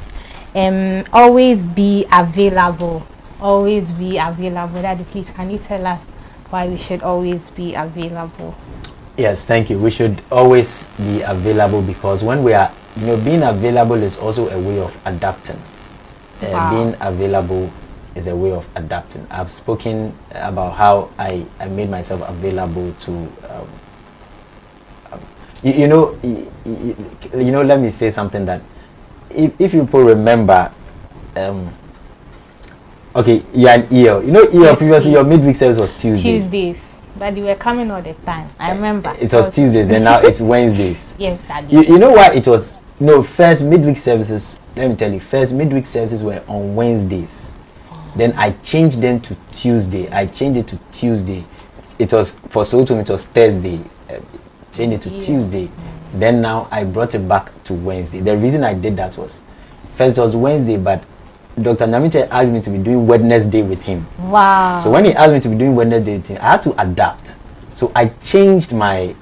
[0.55, 3.07] Um, always be available
[3.45, 4.81] always be available.
[4.81, 6.03] Daddy, please, can you tell us
[6.51, 8.55] why we should always be available?
[9.17, 9.79] Yes, thank you.
[9.79, 14.49] We should always be available because when we are, you know, being available is also
[14.49, 15.61] a way of adapting.
[16.43, 16.71] Uh, Wow.
[16.71, 17.71] being available
[18.15, 19.27] is a way of adapting.
[19.31, 23.69] I've spoken about how I, I made myself available to, um, um,
[25.65, 26.95] you, you know, y- y-
[27.33, 27.63] y- you know.
[27.63, 28.63] Let me say something that,
[29.31, 30.71] if if you people remember,
[31.37, 31.73] um,
[33.17, 34.23] okay, you're an EL.
[34.23, 36.39] You know, EL Yes, previously your midweek service was Tuesday.
[36.39, 36.81] Tuesdays.
[37.17, 38.51] But you were coming all the time.
[38.59, 39.17] I remember.
[39.21, 41.15] It was Tuesdays and now it's Wednesdays.
[41.19, 41.41] Yes.
[41.71, 45.53] You, you know why it was no first midweek services let me tell you first
[45.53, 47.53] midweek services were on wednesdays
[48.17, 51.45] then i changed them to tuesday i changed it to tuesday
[51.99, 54.15] it was for so to it was thursday uh,
[54.77, 55.21] changed it to Yeah.
[55.21, 55.71] tuesday
[56.15, 59.41] then now i brought it back to wednesday the reason i did that was
[59.97, 61.03] first it was wednesday but
[61.61, 64.81] dr namiche asked me to be doing wednesday with him wow.
[64.83, 67.35] so when he asked me to be doing Wednesday thing, I had to adapt.
[67.75, 69.15] So I changed my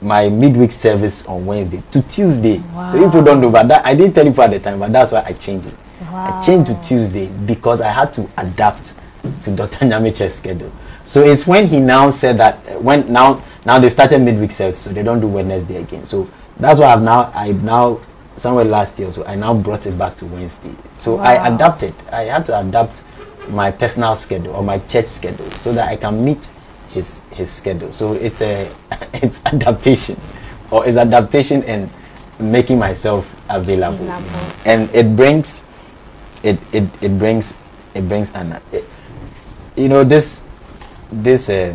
[0.00, 2.62] my midweek service on Wednesday to Tuesday.
[2.90, 5.12] So people don't know, but that I didn't tell people at the time, but that's
[5.12, 5.74] why I changed it.
[6.00, 8.94] I changed to Tuesday because I had to adapt
[9.42, 9.84] to Dr.
[9.84, 10.72] Nyameche's schedule.
[11.10, 14.90] So it's when he now said that when now now they've started midweek sales, so
[14.90, 16.06] they don't do Wednesday again.
[16.06, 17.98] So that's why I've now I now
[18.36, 20.72] somewhere last year, so I now brought it back to Wednesday.
[21.00, 21.94] So I adapted.
[22.12, 23.02] I had to adapt
[23.48, 26.48] my personal schedule or my church schedule so that I can meet
[26.90, 27.90] his his schedule.
[27.90, 28.70] So it's a
[29.14, 30.14] it's adaptation,
[30.70, 31.90] or it's adaptation and
[32.38, 34.54] making myself available, Available.
[34.64, 35.64] and it brings
[36.44, 37.52] it it it brings
[37.94, 38.84] it brings an it,
[39.74, 40.42] you know this
[41.12, 41.74] this uh,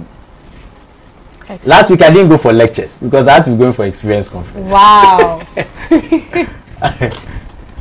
[1.65, 4.29] last week I didn't go for lectures because I had to be going for experience
[4.29, 4.69] conference.
[4.71, 5.45] Wow.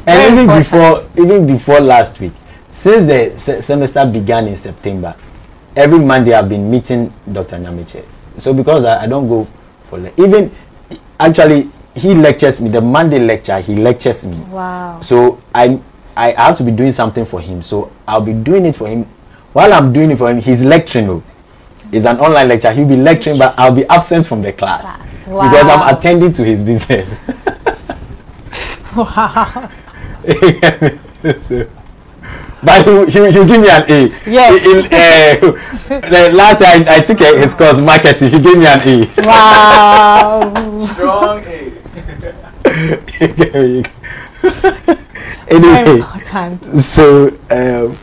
[0.07, 2.32] and even before even before last week
[2.70, 5.14] since the se- semester began in september
[5.76, 8.05] every monday i've been meeting dr nyamiche
[8.38, 9.46] so because i, I don't go
[9.88, 10.50] for le- even
[11.18, 15.00] actually he lectures me the monday lecture he lectures me wow.
[15.00, 15.78] so i
[16.16, 19.05] i have to be doing something for him so i'll be doing it for him
[19.52, 21.22] while i'm doing it for him he's lecturing.
[21.95, 25.51] It's an online lecture he'll be lecturing but i'll be absent from the class, Class.
[25.51, 27.18] because i'm attending to his business
[28.97, 29.70] Wow.
[31.40, 31.66] so,
[32.62, 34.07] but he, he, he give me an A.
[34.24, 34.64] Yes.
[34.64, 38.66] In, uh, the last time I, I took uh, his course marketing, he gave me
[38.66, 39.07] an A.
[39.26, 40.86] Wow.
[40.86, 41.45] Strong
[42.64, 43.84] A.
[45.47, 46.80] Anyway, important.
[46.80, 47.99] so um,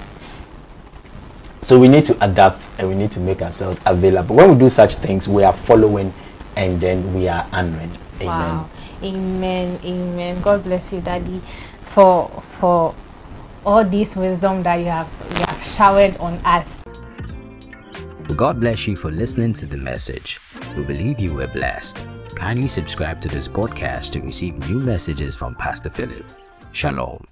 [1.71, 4.35] so we need to adapt and we need to make ourselves available.
[4.35, 6.13] When we do such things, we are following
[6.57, 7.89] and then we are honoring.
[8.19, 8.27] Amen.
[8.27, 8.69] Wow.
[9.01, 9.79] Amen.
[9.81, 10.41] Amen.
[10.41, 11.41] God bless you, Daddy,
[11.79, 12.27] for
[12.59, 12.93] for
[13.65, 16.83] all this wisdom that you have you have showered on us.
[18.35, 20.41] God bless you for listening to the message.
[20.75, 22.05] We believe you were blessed.
[22.35, 26.25] Kindly subscribe to this podcast to receive new messages from Pastor Philip.
[26.73, 27.23] Shalom.